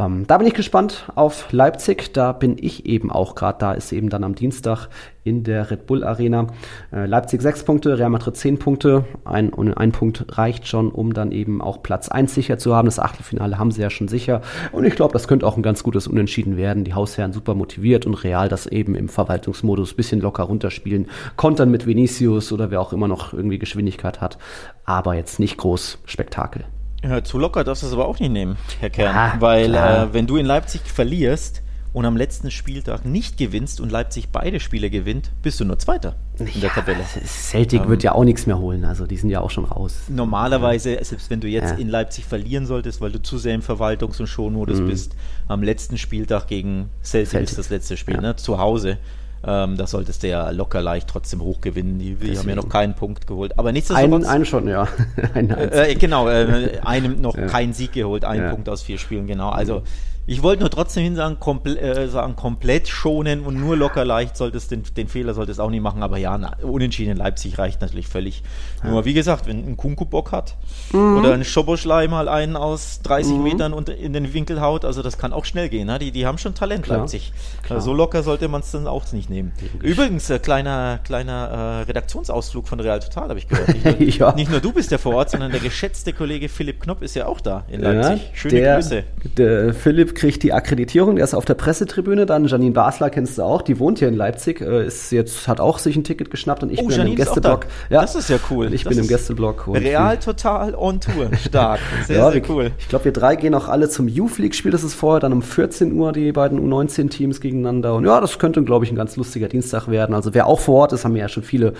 [0.00, 2.14] Ähm, da bin ich gespannt auf Leipzig.
[2.14, 3.58] Da bin ich eben auch gerade.
[3.58, 4.88] Da ist eben dann am Dienstag
[5.24, 6.46] in der Red Bull Arena.
[6.90, 9.04] Äh, Leipzig sechs Punkte, Real Madrid zehn Punkte.
[9.24, 12.86] Ein, ein Punkt reicht schon, um dann eben auch Platz eins sicher zu haben.
[12.86, 14.40] Das Achtelfinale haben sie ja schon sicher.
[14.72, 16.84] Und ich glaube, das könnte auch ein ganz gutes Unentschieden werden.
[16.84, 21.08] Die Hausherren super motiviert und Real das eben im Verwaltungsmodus bisschen locker runterspielen.
[21.36, 24.38] Kontern mit Vinicius oder wer auch immer noch irgendwie Geschwindigkeit hat.
[24.86, 26.64] Aber jetzt nicht groß Spektakel.
[27.02, 29.14] Ja, zu locker darfst du es aber auch nicht nehmen, Herr Kern.
[29.14, 33.90] Ja, weil äh, wenn du in Leipzig verlierst und am letzten Spieltag nicht gewinnst und
[33.90, 37.04] Leipzig beide Spiele gewinnt, bist du nur Zweiter in ja, der Tabelle.
[37.26, 40.02] Celtic ähm, wird ja auch nichts mehr holen, also die sind ja auch schon raus.
[40.08, 44.20] Normalerweise, selbst wenn du jetzt in Leipzig verlieren solltest, weil du zu sehr im Verwaltungs-
[44.20, 44.88] und Showmodus mhm.
[44.88, 45.16] bist,
[45.48, 47.50] am letzten Spieltag gegen Celtic, Celtic.
[47.50, 48.36] ist das letzte Spiel, ne?
[48.36, 48.98] zu Hause.
[49.42, 51.98] Ähm, da solltest du ja locker leicht trotzdem hoch gewinnen.
[51.98, 53.58] Die, die haben ja noch keinen Punkt geholt.
[53.58, 54.12] Aber nichtsdestotrotz.
[54.12, 54.86] Einen, einen schon, ja.
[55.34, 57.46] einen äh, genau, äh, einem noch ja.
[57.46, 58.50] keinen Sieg geholt, einen ja.
[58.50, 59.48] Punkt aus vier Spielen, genau.
[59.48, 59.82] Also
[60.26, 64.36] ich wollte nur trotzdem hin sagen, komple äh, sagen, komplett schonen und nur locker leicht
[64.36, 66.02] solltest den, den Fehler solltest auch nicht machen.
[66.02, 68.42] Aber ja, na, unentschieden in Leipzig reicht natürlich völlig.
[68.84, 68.90] Ja.
[68.90, 70.56] Nur wie gesagt, wenn ein Kunku Bock hat
[70.92, 71.16] mhm.
[71.16, 73.42] oder ein Schoboschlei mal einen aus 30 mhm.
[73.42, 75.86] Metern und in den Winkel haut, also das kann auch schnell gehen.
[75.86, 75.98] Ne?
[75.98, 76.98] Die, die haben schon Talent, Klar.
[76.98, 77.32] Leipzig.
[77.62, 77.80] Klar.
[77.80, 79.52] So locker sollte man es dann auch nicht nehmen.
[79.82, 83.68] Übrigens, äh, kleiner, kleiner äh, Redaktionsausflug von Real Total habe ich gehört.
[83.68, 84.34] Nicht nur, ja.
[84.34, 87.26] nicht nur, du bist ja vor Ort, sondern der geschätzte Kollege Philipp Knopp ist ja
[87.26, 88.22] auch da in Leipzig.
[88.22, 89.04] Ja, Schöne der, Grüße.
[89.36, 93.42] Der Philipp kriegt die Akkreditierung, der ist auf der Pressetribüne, dann Janine Basler kennst du
[93.42, 96.62] auch, die wohnt hier in Leipzig, äh, ist jetzt, hat auch sich ein Ticket geschnappt
[96.62, 97.66] und ich oh, bin Janine im Gästeblock.
[97.88, 98.72] Ja, das ist ja cool.
[98.72, 99.68] Ich das bin im Gästeblock.
[99.68, 102.70] Real total on Tour, stark, sehr, ja, sehr cool.
[102.78, 105.32] Ich glaube, wir drei gehen auch alle zum Youth League Spiel, das ist vorher dann
[105.32, 108.96] um 14 Uhr die beiden U19 Teams gegeneinander und ja, das könnte, glaube ich, ein
[108.96, 110.14] ganz lustiger Dienstag werden.
[110.14, 111.74] Also wer auch vor Ort ist, haben mir ja schon viele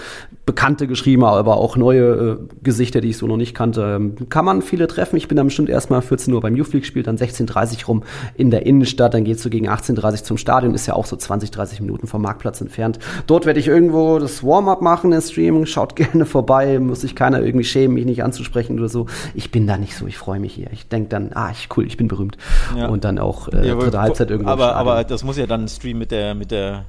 [0.46, 3.96] Bekannte geschrieben, aber auch neue äh, Gesichter, die ich so noch nicht kannte.
[3.96, 5.16] Ähm, kann man viele treffen.
[5.16, 8.02] Ich bin dann bestimmt erstmal 14 Uhr beim Youth League Spiel, dann 16.30 rum
[8.34, 11.50] in der Innenstadt, dann geht's so gegen 18.30 zum Stadion, ist ja auch so 20,
[11.50, 12.98] 30 Minuten vom Marktplatz entfernt.
[13.26, 17.40] Dort werde ich irgendwo das Warm-up machen, den Stream, schaut gerne vorbei, muss sich keiner
[17.40, 19.06] irgendwie schämen, mich nicht anzusprechen oder so.
[19.34, 20.68] Ich bin da nicht so, ich freue mich hier.
[20.72, 22.36] Ich denke dann, ah, ich, cool, ich bin berühmt.
[22.76, 22.88] Ja.
[22.88, 24.50] Und dann auch äh, ja, dritte Halbzeit irgendwo.
[24.50, 26.84] Aber, aber das muss ja dann ein Stream mit der, mit der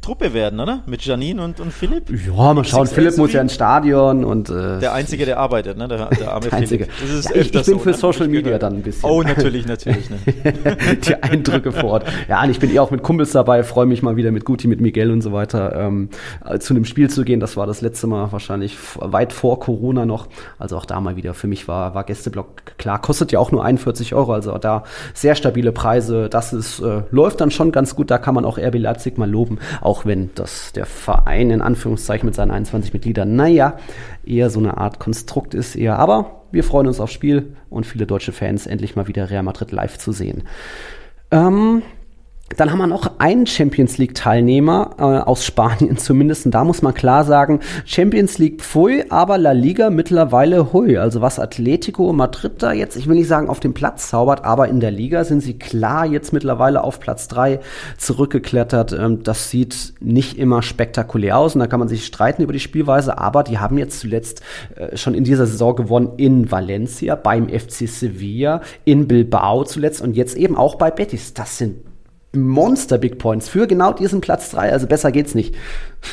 [0.00, 0.82] Truppe werden, oder?
[0.86, 2.10] Mit Janine und, und Philipp?
[2.26, 2.86] Ja, mal schauen.
[2.86, 4.48] Philipp muss ja ins Stadion und.
[4.48, 5.88] Äh, der Einzige, der arbeitet, ne?
[5.88, 6.84] Der, der arme der Einzige.
[6.84, 7.96] Ja, ich, ich, bin so, für ne?
[7.96, 9.08] Social Media dann ein bisschen.
[9.10, 10.08] Oh, natürlich, natürlich.
[10.08, 10.18] Ne?
[11.06, 12.06] Die Eindrücke vor Ort.
[12.28, 14.68] Ja, und ich bin eh auch mit Kumpels dabei, freue mich mal wieder mit Guti,
[14.68, 16.08] mit Miguel und so weiter ähm,
[16.60, 17.40] zu einem Spiel zu gehen.
[17.40, 20.28] Das war das letzte Mal wahrscheinlich weit vor Corona noch.
[20.58, 21.34] Also auch da mal wieder.
[21.34, 23.00] Für mich war, war Gästeblock klar.
[23.02, 24.32] Kostet ja auch nur 41 Euro.
[24.32, 26.30] Also da sehr stabile Preise.
[26.30, 28.10] Das ist, äh, läuft dann schon ganz gut.
[28.10, 29.58] Da kann man auch RB Leipzig mal loben.
[29.82, 33.76] Auch auch wenn das der Verein in Anführungszeichen mit seinen 21 Mitgliedern, naja,
[34.24, 35.98] eher so eine Art Konstrukt ist eher.
[35.98, 39.72] Aber wir freuen uns aufs Spiel und viele deutsche Fans endlich mal wieder Real Madrid
[39.72, 40.44] live zu sehen.
[41.32, 41.82] Ähm,
[42.56, 46.46] dann haben wir noch einen Champions League Teilnehmer äh, aus Spanien zumindest.
[46.46, 50.98] Und da muss man klar sagen, Champions League pfui, aber La Liga mittlerweile hui.
[50.98, 54.68] Also was Atletico Madrid da jetzt, ich will nicht sagen auf dem Platz zaubert, aber
[54.68, 57.60] in der Liga sind sie klar jetzt mittlerweile auf Platz drei
[57.98, 58.92] zurückgeklettert.
[58.92, 62.60] Ähm, das sieht nicht immer spektakulär aus und da kann man sich streiten über die
[62.60, 64.42] Spielweise, aber die haben jetzt zuletzt
[64.74, 70.16] äh, schon in dieser Saison gewonnen in Valencia, beim FC Sevilla, in Bilbao zuletzt und
[70.16, 71.32] jetzt eben auch bei Betis.
[71.32, 71.89] Das sind
[72.32, 74.72] Monster Big Points für genau diesen Platz 3.
[74.72, 75.54] Also besser geht's nicht.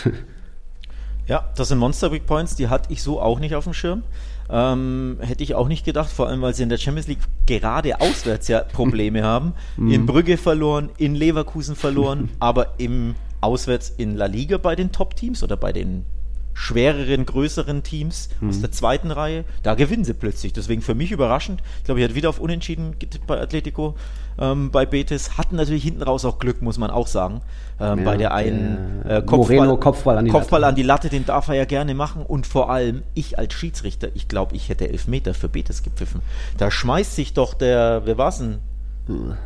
[1.28, 4.04] ja, das sind Monster Big Points, die hatte ich so auch nicht auf dem Schirm.
[4.50, 8.00] Ähm, hätte ich auch nicht gedacht, vor allem weil sie in der Champions League gerade
[8.00, 9.54] auswärts ja Probleme haben.
[9.76, 9.92] Mhm.
[9.92, 15.44] In Brügge verloren, in Leverkusen verloren, aber im Auswärts in La Liga bei den Top-Teams
[15.44, 16.06] oder bei den
[16.54, 18.50] schwereren, größeren Teams mhm.
[18.50, 20.54] aus der zweiten Reihe, da gewinnen sie plötzlich.
[20.54, 21.62] Deswegen für mich überraschend.
[21.80, 23.96] Ich glaube, ich hatte wieder auf Unentschieden getippt bei Atletico,
[24.40, 25.38] ähm, bei Betis.
[25.38, 27.42] Hatten natürlich hinten raus auch Glück, muss man auch sagen.
[27.80, 31.10] Ähm, ja, bei der einen äh, Kopfball, Moreno, Kopfball, an die, Kopfball an die Latte,
[31.10, 32.24] den darf er ja gerne machen.
[32.26, 36.22] Und vor allem, ich als Schiedsrichter, ich glaube, ich hätte elf Meter für Betis gepfiffen.
[36.58, 38.60] Da schmeißt sich doch der, wer war's denn?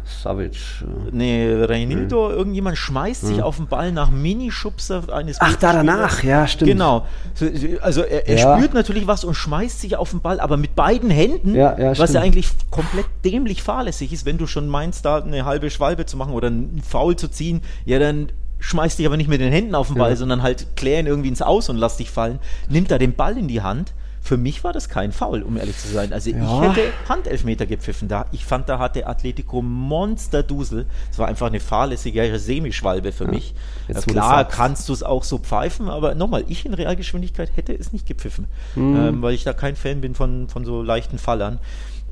[0.03, 0.85] Savage.
[1.11, 2.35] Nee, Reinildo, nee.
[2.35, 3.43] irgendjemand schmeißt sich hm.
[3.43, 6.71] auf den Ball nach Minischubser eines Ach, da danach, ja, stimmt.
[6.71, 7.05] Genau.
[7.81, 8.57] Also er, er ja.
[8.57, 11.97] spürt natürlich was und schmeißt sich auf den Ball, aber mit beiden Händen, ja, ja,
[11.97, 16.05] was ja eigentlich komplett dämlich fahrlässig ist, wenn du schon meinst, da eine halbe Schwalbe
[16.05, 19.51] zu machen oder einen Foul zu ziehen, ja, dann schmeiß dich aber nicht mit den
[19.51, 20.15] Händen auf den Ball, Ja.
[20.15, 22.39] sondern halt klär ihn irgendwie ins Aus und lass dich fallen.
[22.69, 23.93] Nimmt da den Ball in die Hand.
[24.31, 26.13] Für mich war das kein Foul, um ehrlich zu sein.
[26.13, 26.37] Also Ja.
[26.63, 28.27] ich hätte Handelfmeter gepfiffen da.
[28.31, 30.85] Ich fand, da hatte Atletico Monsterdusel.
[31.11, 33.53] Es war einfach eine fahrlässige Semischwalbe für mich.
[33.89, 34.55] Jetzt, du's Klar sagst.
[34.57, 38.45] kannst du es auch so pfeifen, aber nochmal, ich in Realgeschwindigkeit hätte es nicht gepfiffen,
[38.75, 38.95] Mhm.
[38.95, 41.59] ähm, weil ich da kein Fan bin von, von so leichten Fallern.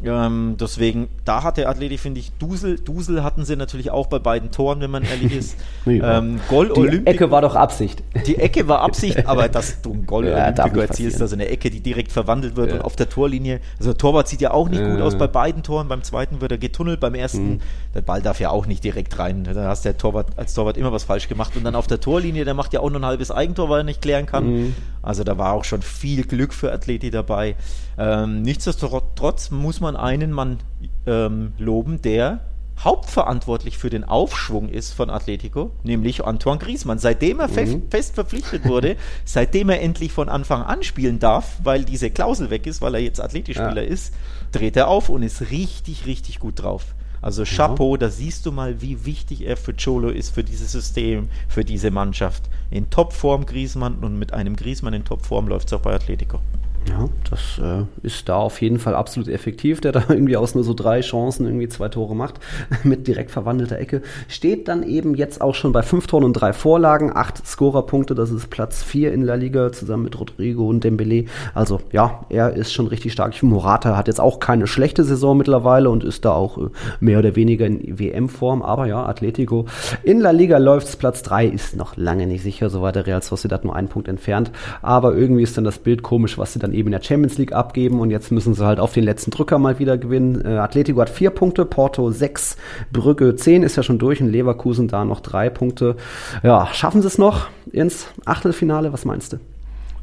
[0.04, 2.80] Ähm, deswegen, da hat der Atleti, finde ich, Dusel.
[2.80, 5.56] Dusel hatten sie natürlich auch bei beiden Toren, wenn man ehrlich ist.
[5.86, 6.20] Ja.
[6.20, 7.08] ähm, Gol Die Olympic.
[7.10, 8.04] Ecke war doch Absicht.
[8.28, 11.70] Die Ecke war Absicht, aber dass du ein Goal Ja, Olympico erzielst, also eine Ecke,
[11.72, 12.76] die direkt verwandelt wird Ja.
[12.76, 13.60] und auf der Torlinie.
[13.80, 15.06] Also der Torwart sieht ja auch nicht gut Ja.
[15.06, 15.88] aus bei beiden Toren.
[15.88, 17.62] Beim zweiten wird er getunnelt, beim ersten, Mhm.
[17.96, 19.44] der Ball darf ja auch nicht direkt rein.
[19.44, 21.56] Da hast der Torwart als Torwart immer was falsch gemacht.
[21.56, 23.84] Und dann auf der Torlinie, der macht ja auch noch ein halbes Eigentor, weil er
[23.86, 24.46] nicht klären kann.
[24.46, 24.76] Mhm.
[25.02, 27.56] Also da war auch schon viel Glück für Athleti dabei.
[28.00, 30.60] Ähm, nichtsdestotrotz muss man einen Mann
[31.06, 32.40] ähm, loben, der
[32.84, 36.98] hauptverantwortlich für den Aufschwung ist von Atletico, nämlich Antoine Griezmann.
[36.98, 38.96] Seitdem er fest, fest verpflichtet wurde,
[39.26, 43.02] seitdem er endlich von Anfang an spielen darf, weil diese Klausel weg ist, weil er
[43.02, 43.90] jetzt Atletispieler Ja.
[43.90, 44.14] ist,
[44.54, 46.96] dreht er auf und ist richtig, richtig gut drauf.
[47.22, 51.28] Also Chapeau, da siehst du mal, wie wichtig er für Cholo ist, für dieses System,
[51.50, 52.44] für diese Mannschaft.
[52.72, 56.40] In Topform Griezmann und mit einem Griezmann in Topform läuft es auch bei Atletico.
[56.88, 60.64] Ja, das äh, ist da auf jeden Fall absolut effektiv, der da irgendwie aus nur
[60.64, 62.40] so drei Chancen irgendwie zwei Tore macht,
[62.84, 64.02] mit direkt verwandelter Ecke.
[64.28, 68.32] Steht dann eben jetzt auch schon bei fünf Toren und drei Vorlagen, acht Scorerpunkte, das
[68.32, 71.26] ist Platz vier in La Liga, zusammen mit Rodrigo und Dembele.
[71.54, 73.42] Also ja, er ist schon richtig stark.
[73.44, 76.70] Morata hat jetzt auch keine schlechte Saison mittlerweile und ist da auch äh,
[77.00, 79.66] mehr oder weniger in WM-Form, aber ja, Atletico.
[80.04, 83.22] In La Liga läuft's Platz drei, ist noch lange nicht sicher, so war der Real
[83.22, 84.52] Sociedad nur einen Punkt entfernt,
[84.82, 87.54] aber irgendwie ist dann das Bild komisch, was sie dann eben in der Champions League
[87.54, 90.44] abgeben und jetzt müssen sie halt auf den letzten Drücker mal wieder gewinnen.
[90.46, 92.58] Äh, Atletico hat vier Punkte, Porto sechs,
[92.92, 95.96] Brügge zehn ist ja schon durch und Leverkusen da noch drei Punkte.
[96.44, 98.94] Ja, schaffen sie es noch ins Achtelfinale?
[98.94, 99.38] Was meinst du?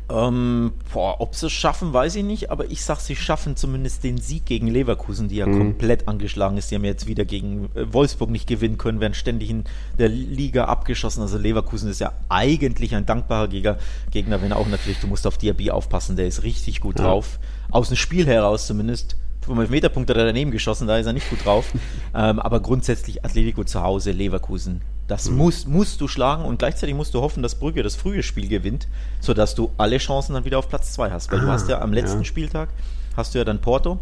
[0.09, 4.05] Ähm, boah, ob sie es schaffen, weiß ich nicht, aber ich sag, sie schaffen zumindest
[4.05, 6.71] den Sieg gegen Leverkusen, die ja komplett angeschlagen ist.
[6.71, 9.65] Die haben jetzt wieder gegen äh, Wolfsburg nicht gewinnen können, werden ständig in
[9.99, 11.23] der Liga abgeschossen.
[11.23, 13.79] Also Leverkusen ist ja eigentlich ein dankbarer Gegner,
[14.13, 17.41] Gegner wenn auch natürlich, du musst auf Diaby aufpassen, der ist richtig gut drauf.
[17.73, 19.17] Aus dem Spiel heraus zumindest.
[19.47, 21.67] Vom Meterpunkt hat er daneben geschossen, da ist er nicht gut drauf.
[22.15, 24.81] ähm, aber grundsätzlich Atletico zu Hause, Leverkusen.
[25.09, 28.49] Das musst, musst du schlagen und gleichzeitig musst du hoffen, dass Brügge das frühe Spiel
[28.49, 28.89] gewinnt,
[29.21, 31.31] sodass du alle Chancen dann wieder auf Platz 2 hast.
[31.31, 32.25] Weil du Ah, hast ja am letzten ja.
[32.25, 32.71] Spieltag,
[33.17, 34.01] hast du ja dann Porto.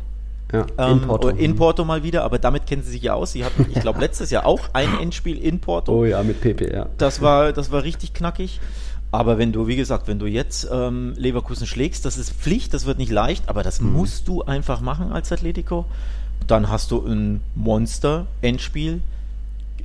[0.53, 1.29] Ja, Ähm, in Porto.
[1.29, 3.33] in Porto mal wieder, aber damit kennen sie sich ja aus.
[3.33, 5.93] Sie hatten, ich glaube, letztes Jahr auch ein Endspiel in Porto.
[5.93, 6.87] Oh ja, mit Pepe, ja.
[6.97, 8.61] Das war, das war richtig knackig.
[9.15, 12.85] Aber wenn du, wie gesagt, wenn du jetzt ähm, Leverkusen schlägst, das ist Pflicht, das
[12.85, 15.85] wird nicht leicht, aber das musst du einfach machen als Atletico.
[16.49, 19.03] Dann hast du ein Monster-Endspiel.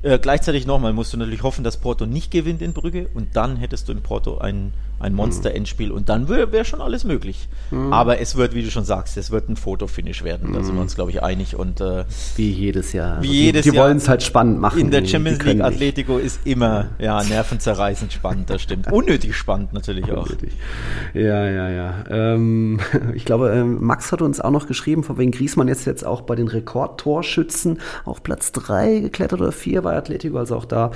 [0.01, 3.57] Äh, gleichzeitig nochmal musst du natürlich hoffen, dass Porto nicht gewinnt in Brügge und dann
[3.57, 7.47] hättest du in Porto ein, ein Monster-Endspiel und dann wäre wär schon alles möglich.
[7.91, 10.53] Aber es wird, wie du schon sagst, es wird ein Fotofinish werden.
[10.53, 11.55] Da sind wir uns, glaube ich, einig.
[11.55, 12.03] Und äh,
[12.35, 13.17] Wie jedes Jahr.
[13.17, 13.85] Also Wie die, jedes die Jahr.
[13.85, 14.79] wollen es halt spannend machen.
[14.79, 15.65] in der Die- die Champions League nicht.
[15.65, 18.91] Atletico ist immer ja, nervenzerreißend spannend, das stimmt.
[18.91, 20.23] Unnötig spannend natürlich auch.
[20.25, 20.51] Unnötig.
[21.13, 21.93] Ja, ja, ja.
[22.09, 22.79] Ähm,
[23.13, 26.21] ich glaube, ähm, Max hat uns auch noch geschrieben, von wegen Griesmann jetzt jetzt auch
[26.21, 30.91] bei den Rekordtorschützen auf Platz 3 geklettert oder 4 bei Atletico, also auch da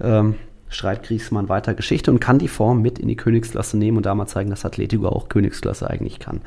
[0.00, 0.34] ähm,
[0.70, 4.26] schreibt Griesmann weiter Geschichte und kann die Form mit in die Königsklasse nehmen und da
[4.26, 6.40] zeigen, dass Atletico auch Königsklasse eigentlich kann.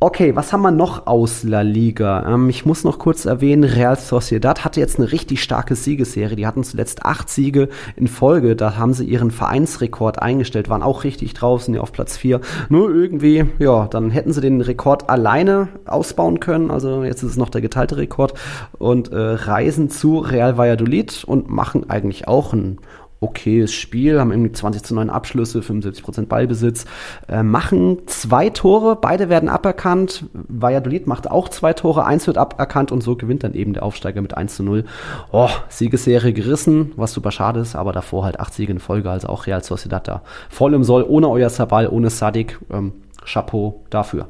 [0.00, 2.24] Okay, was haben wir noch aus La Liga?
[2.32, 6.36] Ähm, ich muss noch kurz erwähnen, Real Sociedad hatte jetzt eine richtig starke Siegesserie.
[6.36, 8.54] Die hatten zuletzt acht Siege in Folge.
[8.54, 12.40] Da haben sie ihren Vereinsrekord eingestellt, waren auch richtig draußen, ja auf Platz vier.
[12.68, 16.70] Nur irgendwie, ja, dann hätten sie den Rekord alleine ausbauen können.
[16.70, 18.34] Also jetzt ist es noch der geteilte Rekord
[18.78, 22.78] und äh, reisen zu Real Valladolid und machen eigentlich auch ein
[23.20, 26.84] okayes Spiel, haben irgendwie 20 zu 9 Abschlüsse, 75% Ballbesitz,
[27.28, 30.26] äh, machen zwei Tore, beide werden aberkannt.
[30.32, 34.22] Valladolid macht auch zwei Tore, eins wird aberkannt und so gewinnt dann eben der Aufsteiger
[34.22, 34.84] mit 1 zu 0.
[35.32, 39.28] Oh, Siegesserie gerissen, was super schade ist, aber davor halt acht Siege in Folge, also
[39.28, 42.58] auch Real Sociedad da voll im Soll, ohne euer Sabal, ohne Sadik.
[42.70, 42.92] Ähm,
[43.24, 44.28] Chapeau dafür.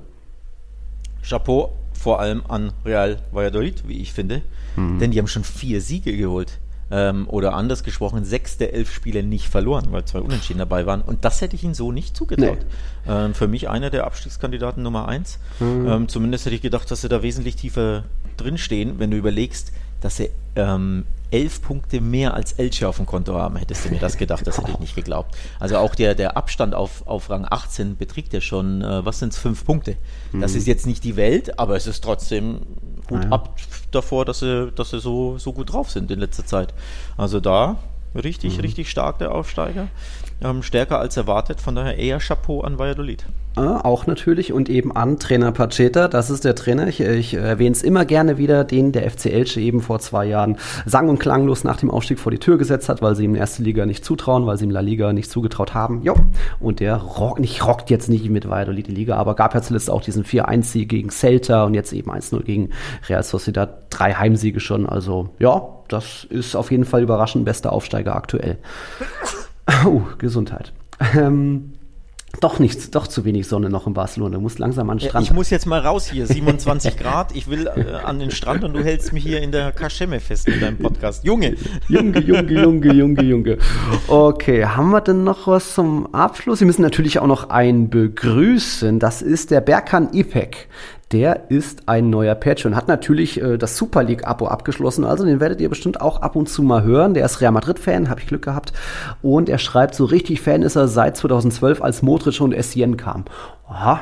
[1.22, 4.42] Chapeau vor allem an Real Valladolid, wie ich finde,
[4.76, 6.58] denn die haben schon vier Siege geholt.
[6.90, 11.02] Ähm, oder anders gesprochen, sechs der elf Spiele nicht verloren, weil zwei Unentschieden dabei waren.
[11.02, 12.58] Und das hätte ich ihnen so nicht zugetraut.
[13.06, 15.38] Ähm, für mich einer der Abstiegskandidaten Nummer eins.
[15.60, 18.04] Ähm, zumindest hätte ich gedacht, dass sie da wesentlich tiefer
[18.38, 23.34] drinstehen, wenn du überlegst, dass sie ähm, elf Punkte mehr als Elche auf dem Konto
[23.34, 23.56] haben.
[23.56, 25.36] Hättest du mir das gedacht, das hätte ich nicht geglaubt.
[25.60, 29.32] Also auch der, der Abstand auf, auf Rang 18 beträgt ja schon, äh, was sind
[29.32, 29.96] es, fünf Punkte.
[30.32, 32.60] Das ist jetzt nicht die Welt, aber es ist trotzdem
[33.10, 33.30] Hut Ja.
[33.30, 33.56] ab
[33.90, 36.74] davor, dass sie, dass sie so, so gut drauf sind in letzter Zeit.
[37.16, 37.76] Also da,
[38.14, 38.60] Richtig, mhm.
[38.60, 39.88] richtig stark der Aufsteiger.
[40.40, 43.24] Ähm, stärker als erwartet, von daher eher Chapeau an Valladolid.
[43.58, 47.72] Äh, auch natürlich und eben an Trainer Pacheta, das ist der Trainer, ich, ich erwähne
[47.72, 51.64] es immer gerne wieder, den der FC Elche eben vor zwei Jahren sang- und klanglos
[51.64, 53.84] nach dem Aufstieg vor die Tür gesetzt hat, weil sie ihm in der ersten Liga
[53.84, 56.02] nicht zutrauen, weil sie ihm La Liga nicht zugetraut haben.
[56.02, 56.14] Jo.
[56.60, 59.90] Und der rock, nicht, rockt jetzt nicht mit Valladolid die Liga, aber gab ja zuletzt
[59.90, 62.70] auch diesen 4-1-Sieg gegen Celta und jetzt eben 1-0 gegen
[63.08, 68.14] Real Sociedad, drei Heimsiege schon, also ja, das ist auf jeden Fall überraschend bester Aufsteiger
[68.14, 68.58] aktuell.
[69.84, 70.72] Oh, Gesundheit.
[71.14, 71.74] Ähm,
[72.40, 74.36] doch nichts, doch zu wenig Sonne noch in Barcelona.
[74.36, 75.26] Du musst langsam an den Strand.
[75.26, 77.34] Ich muss jetzt mal raus hier, 27 Grad.
[77.34, 80.46] Ich will äh, an den Strand und du hältst mich hier in der Kaschemme fest
[80.46, 81.24] mit deinem Podcast.
[81.24, 81.56] Junge!
[81.88, 83.58] Junge, Junge, Junge, Junge, Junge.
[84.06, 86.60] Okay, haben wir denn noch was zum Abschluss?
[86.60, 88.98] Wir müssen natürlich auch noch einen begrüßen.
[88.98, 90.68] Das ist der Berkan Ipek
[91.12, 92.76] der ist ein neuer Patreon.
[92.76, 96.48] Hat natürlich äh, das Super League-Abo abgeschlossen, also den werdet ihr bestimmt auch ab und
[96.48, 97.14] zu mal hören.
[97.14, 98.72] Der ist Real Madrid-Fan, habe ich Glück gehabt.
[99.22, 103.24] Und er schreibt, so richtig Fan ist er seit 2012, als Modric und Essien kam.
[103.68, 104.00] Aha,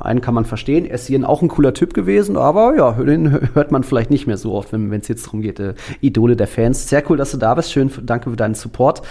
[0.00, 3.84] einen kann man verstehen, Essien auch ein cooler Typ gewesen, aber ja, den hört man
[3.84, 6.88] vielleicht nicht mehr so oft, wenn es jetzt darum geht, äh, Idole der Fans.
[6.88, 7.72] Sehr cool, dass du da bist.
[7.72, 9.02] Schön, danke für deinen Support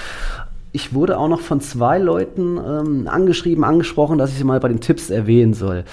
[0.71, 4.67] ich wurde auch noch von zwei Leuten ähm, angeschrieben, angesprochen, dass ich sie mal bei
[4.67, 5.85] den Tipps erwähnen soll.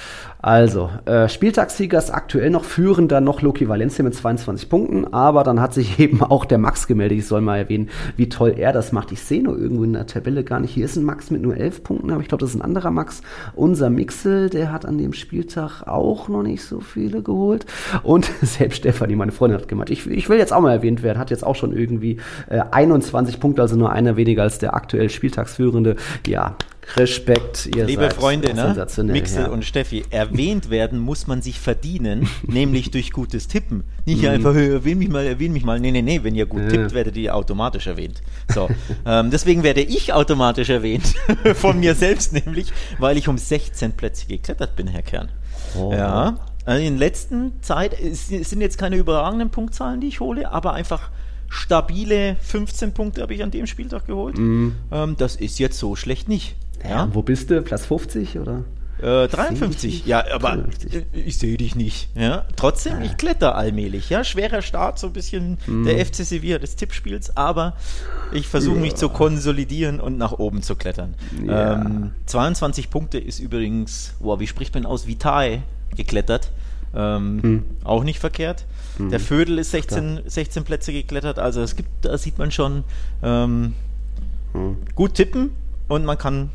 [0.44, 5.58] Also, äh, Spieltagssieger ist aktuell noch führender, noch Loki Valencia mit 22 Punkten, aber dann
[5.58, 7.16] hat sich eben auch der Max gemeldet.
[7.16, 9.10] Ich soll mal erwähnen, wie toll er das macht.
[9.10, 10.74] Ich sehe nur irgendwo in der Tabelle gar nicht.
[10.74, 12.90] Hier ist ein Max mit nur 11 Punkten, aber ich glaube, das ist ein anderer
[12.90, 13.22] Max.
[13.54, 17.64] Unser Mixel, der hat an dem Spieltag auch noch nicht so viele geholt.
[18.02, 21.18] Und selbst Stefanie, meine Freundin, hat gemeint, ich, ich will jetzt auch mal erwähnt werden,
[21.18, 22.18] hat jetzt auch schon irgendwie
[22.50, 25.96] äh, 21 Punkte, also nur einer weniger als der aktuell Spieltagsführende.
[26.26, 26.56] Ja,
[26.96, 28.86] Respekt, ihr Liebe seid Freunde, ne?
[29.04, 29.48] Mixel ja.
[29.48, 33.84] und Steffi, erwähnt werden muss man sich verdienen, nämlich durch gutes Tippen.
[34.04, 34.28] Nicht mhm.
[34.28, 35.80] einfach, erwähn mich mal, erwähn mich mal.
[35.80, 36.68] Nee, nee, nee, wenn ihr gut ja.
[36.68, 38.22] tippt, werdet ihr automatisch erwähnt.
[38.52, 38.68] So,
[39.06, 41.14] ähm, deswegen werde ich automatisch erwähnt,
[41.54, 45.30] von mir selbst nämlich, weil ich um 16 Plätze geklettert bin, Herr Kern.
[45.76, 45.92] Oh.
[45.92, 50.72] Ja, also in letzter Zeit, es sind jetzt keine überragenden Punktzahlen, die ich hole, aber
[50.74, 51.10] einfach
[51.49, 54.38] stabile 15 Punkte habe ich an dem Spieltag geholt.
[54.38, 54.74] Mhm.
[54.90, 56.57] Ähm, das ist jetzt so schlecht nicht.
[56.88, 57.09] Ja.
[57.12, 57.62] Wo bist du?
[57.62, 58.64] Platz 50 oder?
[59.03, 61.05] Äh, 53, ja, aber 53.
[61.12, 62.09] ich sehe dich nicht.
[62.14, 64.09] Ja, trotzdem, ich kletter allmählich.
[64.09, 65.84] Ja, schwerer Start, so ein bisschen mm.
[65.84, 67.74] der FC Sevilla des Tippspiels, aber
[68.32, 68.82] ich versuche ja.
[68.82, 71.14] mich zu konsolidieren und nach oben zu klettern.
[71.45, 71.74] Ja.
[71.74, 75.09] Ähm, 22 Punkte ist übrigens, boah, wie spricht man aus?
[75.09, 75.62] Vitae
[75.97, 76.51] geklettert.
[76.95, 77.64] Ähm, hm.
[77.82, 78.64] Auch nicht verkehrt.
[78.97, 79.11] Hm.
[79.11, 82.84] Der Vödel ist 16, 16 Plätze geklettert, also es gibt, da sieht man schon
[83.22, 83.74] ähm,
[84.53, 84.76] hm.
[84.95, 85.51] gut tippen
[85.88, 86.51] und man kann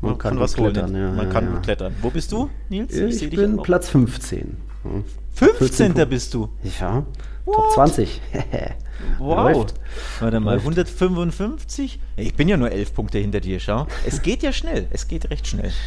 [0.00, 1.02] man, kann, kann was klettern, holen.
[1.02, 1.50] Ja, man ja, kann ja.
[1.52, 1.94] gut klettern.
[2.02, 2.94] Wo bist du, Nils?
[2.94, 4.56] Ich, ich bin Platz 15.
[4.82, 5.04] Hm.
[5.34, 5.94] 15.
[6.08, 6.48] bist du?
[6.80, 7.04] Ja.
[7.44, 7.54] What?
[7.56, 8.20] Top 20.
[9.18, 9.52] wow.
[9.52, 9.74] Läuft.
[10.20, 10.64] Warte mal, Läuft.
[10.64, 11.98] 155?
[12.16, 13.86] Ich bin ja nur 11 Punkte hinter dir, schau.
[14.06, 14.86] Es geht ja schnell.
[14.90, 15.72] Es geht recht schnell.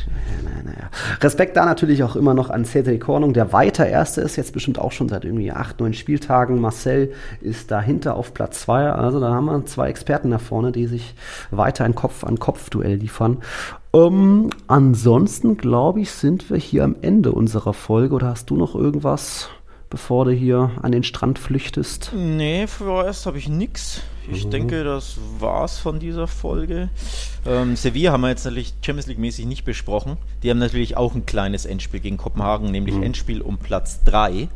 [0.64, 0.89] Naja.
[1.22, 4.80] Respekt da natürlich auch immer noch an Cedric Kornung, der weiter Erste ist, jetzt bestimmt
[4.80, 6.60] auch schon seit irgendwie 8, 9 Spieltagen.
[6.60, 8.91] Marcel ist dahinter auf Platz 2.
[8.91, 11.14] Also da haben wir zwei Experten da vorne, die sich
[11.51, 13.43] weiter ein Kopf-an-Kopf-Duell liefern.
[13.91, 18.16] Um, ähm, ansonsten, glaube ich, sind wir hier am Ende unserer Folge.
[18.16, 19.49] Oder hast du noch irgendwas?
[19.89, 22.11] Bevor du hier an den Strand flüchtest?
[22.15, 24.01] Nee, vorerst habe ich nichts.
[24.31, 24.51] Ich mhm.
[24.51, 26.89] denke, das war's von dieser Folge.
[27.45, 30.17] Ähm, Sevilla haben wir jetzt natürlich Champions League-mäßig nicht besprochen.
[30.43, 33.03] Die haben natürlich auch ein kleines Endspiel gegen Kopenhagen, nämlich mhm.
[33.03, 34.47] Endspiel um Platz 3.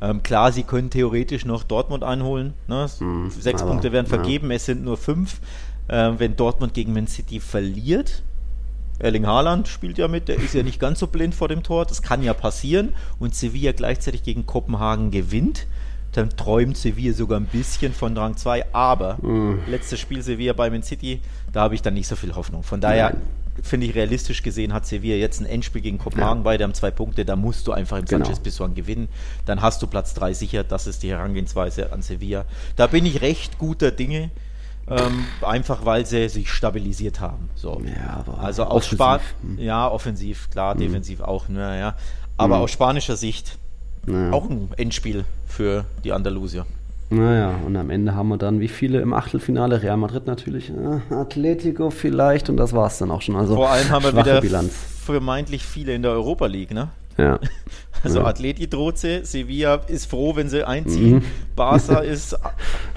[0.00, 2.54] Ähm, klar, sie können theoretisch noch Dortmund einholen.
[2.68, 2.88] Ne?
[3.00, 4.56] Mhm, Sechs Punkte werden vergeben, ja.
[4.56, 5.40] es sind nur fünf.
[5.88, 8.22] Äh, wenn Dortmund gegen Man City verliert,
[8.98, 11.86] Erling Haaland spielt ja mit, der ist ja nicht ganz so blind vor dem Tor,
[11.86, 12.94] das kann ja passieren.
[13.18, 15.66] Und Sevilla gleichzeitig gegen Kopenhagen gewinnt,
[16.12, 18.74] dann träumt Sevilla sogar ein bisschen von Rang 2.
[18.74, 19.60] Aber mhm.
[19.68, 21.20] letztes Spiel Sevilla bei Man City,
[21.52, 22.62] da habe ich dann nicht so viel Hoffnung.
[22.62, 23.14] Von daher
[23.62, 26.44] finde ich realistisch gesehen hat Sevilla jetzt ein Endspiel gegen Kopenhagen, ja.
[26.44, 28.24] beide haben zwei Punkte, da musst du einfach im genau.
[28.24, 29.08] Sanchez Pizjuan gewinnen,
[29.46, 32.44] dann hast du Platz 3 sicher, das ist die Herangehensweise an Sevilla.
[32.76, 34.30] Da bin ich recht guter Dinge.
[34.90, 37.50] Ähm, einfach weil sie sich stabilisiert haben.
[37.54, 37.80] So.
[37.84, 39.58] Ja, also aus Span hm.
[39.58, 40.80] ja, offensiv, klar, hm.
[40.80, 41.94] defensiv auch, naja.
[42.36, 42.62] Aber hm.
[42.62, 43.58] aus spanischer Sicht
[44.06, 44.32] naja.
[44.32, 46.64] auch ein Endspiel für die Andalusier.
[47.10, 49.82] Naja, und am Ende haben wir dann wie viele im Achtelfinale?
[49.82, 53.36] Real Madrid natürlich, äh, Atletico vielleicht und das war es dann auch schon.
[53.36, 54.74] Also Vor allem haben wir wieder Bilanz.
[55.04, 56.88] vermeintlich viele in der Europa League, ne?
[57.18, 57.38] Ja.
[58.04, 58.26] Also ja.
[58.26, 61.16] Atleti droht sie, Sevilla ist froh, wenn sie einziehen.
[61.16, 61.22] Mhm.
[61.56, 62.38] Barca ist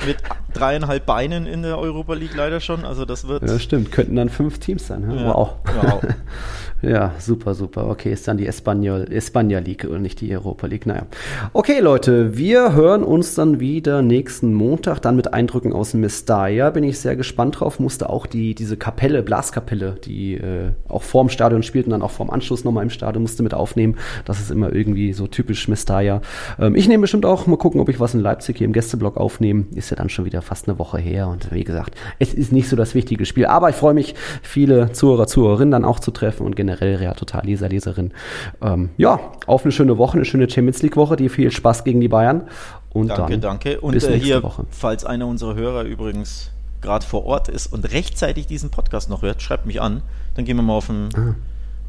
[0.05, 0.17] mit
[0.53, 2.85] dreieinhalb Beinen in der Europa League leider schon.
[2.85, 3.41] Also das wird.
[3.49, 3.91] Ja, stimmt.
[3.91, 5.09] Könnten dann fünf Teams sein.
[5.09, 5.25] Ja?
[5.25, 5.55] Wow.
[5.63, 6.01] wow.
[6.81, 7.87] Ja, super, super.
[7.89, 10.87] Okay, ist dann die Espanyol, Espanja League und nicht die Europa League.
[10.87, 11.05] Naja.
[11.53, 16.71] Okay, Leute, wir hören uns dann wieder nächsten Montag, dann mit Eindrücken aus Mestalla.
[16.71, 17.79] Bin ich sehr gespannt drauf.
[17.79, 22.11] Musste auch die, diese Kapelle, Blaskapelle, die äh, auch vorm Stadion spielt und dann auch
[22.11, 23.97] vorm Anschluss nochmal im Stadion, musste mit aufnehmen.
[24.25, 26.21] Das ist immer irgendwie so typisch Mestalla.
[26.59, 29.17] Ähm, ich nehme bestimmt auch mal gucken, ob ich was in Leipzig hier im Gästeblock
[29.17, 29.65] aufnehme.
[29.75, 31.27] Ist ja dann schon wieder fast eine Woche her.
[31.27, 33.45] Und wie gesagt, es ist nicht so das wichtige Spiel.
[33.45, 37.45] Aber ich freue mich, viele Zuhörer, Zuhörerinnen dann auch zu treffen und generell ja total
[37.45, 38.11] Leser, Leserin.
[38.61, 42.01] Ähm, ja, auf eine schöne Woche, eine schöne Champions League Woche, die viel Spaß gegen
[42.01, 42.47] die Bayern.
[42.93, 43.79] Und danke, dann danke.
[43.81, 44.65] Und bis äh, hier, Woche.
[44.69, 46.51] falls einer unserer Hörer übrigens
[46.81, 50.01] gerade vor Ort ist und rechtzeitig diesen Podcast noch hört, schreibt mich an.
[50.35, 51.35] Dann gehen wir mal auf ein ah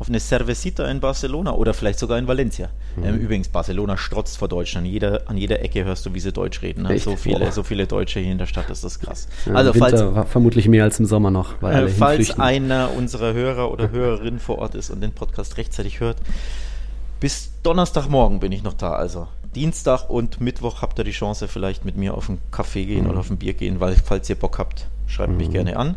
[0.02, 2.70] auf eine Cervecita in Barcelona oder vielleicht sogar in Valencia.
[2.96, 3.04] Mhm.
[3.04, 4.84] Ähm, übrigens, Barcelona strotzt vor Deutschland.
[4.84, 6.82] An jeder, an jeder Ecke hörst du, wie sie Deutsch reden.
[6.82, 6.98] Ne?
[6.98, 9.28] So, viele, so viele Deutsche hier in der Stadt, das ist krass.
[9.46, 11.62] Ja, also, falls, vermutlich mehr als im Sommer noch.
[11.62, 16.16] Äh, falls einer unserer Hörer oder Hörerinnen vor Ort ist und den Podcast rechtzeitig hört,
[17.20, 18.94] bis Donnerstagmorgen bin ich noch da.
[18.94, 23.04] Also Dienstag und Mittwoch habt ihr die Chance, vielleicht mit mir auf einen Kaffee gehen
[23.04, 23.10] mhm.
[23.10, 25.36] oder auf ein Bier gehen, weil falls ihr Bock habt, schreibt mhm.
[25.36, 25.96] mich gerne an.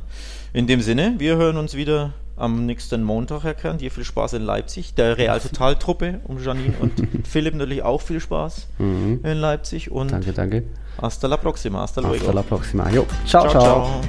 [0.53, 3.81] In dem Sinne, wir hören uns wieder am nächsten Montag erkannt.
[3.81, 4.93] Dir viel Spaß in Leipzig.
[4.95, 6.93] Der Real Total Truppe um Janine und
[7.27, 9.21] Philipp natürlich auch viel Spaß mhm.
[9.23, 9.91] in Leipzig.
[9.91, 10.63] Und danke, danke.
[11.01, 11.81] Hasta la próxima.
[11.81, 12.17] Hasta luego.
[12.17, 12.89] Hasta la próxima.
[12.89, 13.05] Jo.
[13.25, 13.49] ciao.
[13.49, 13.51] ciao.
[13.51, 13.61] ciao.
[13.61, 14.01] ciao.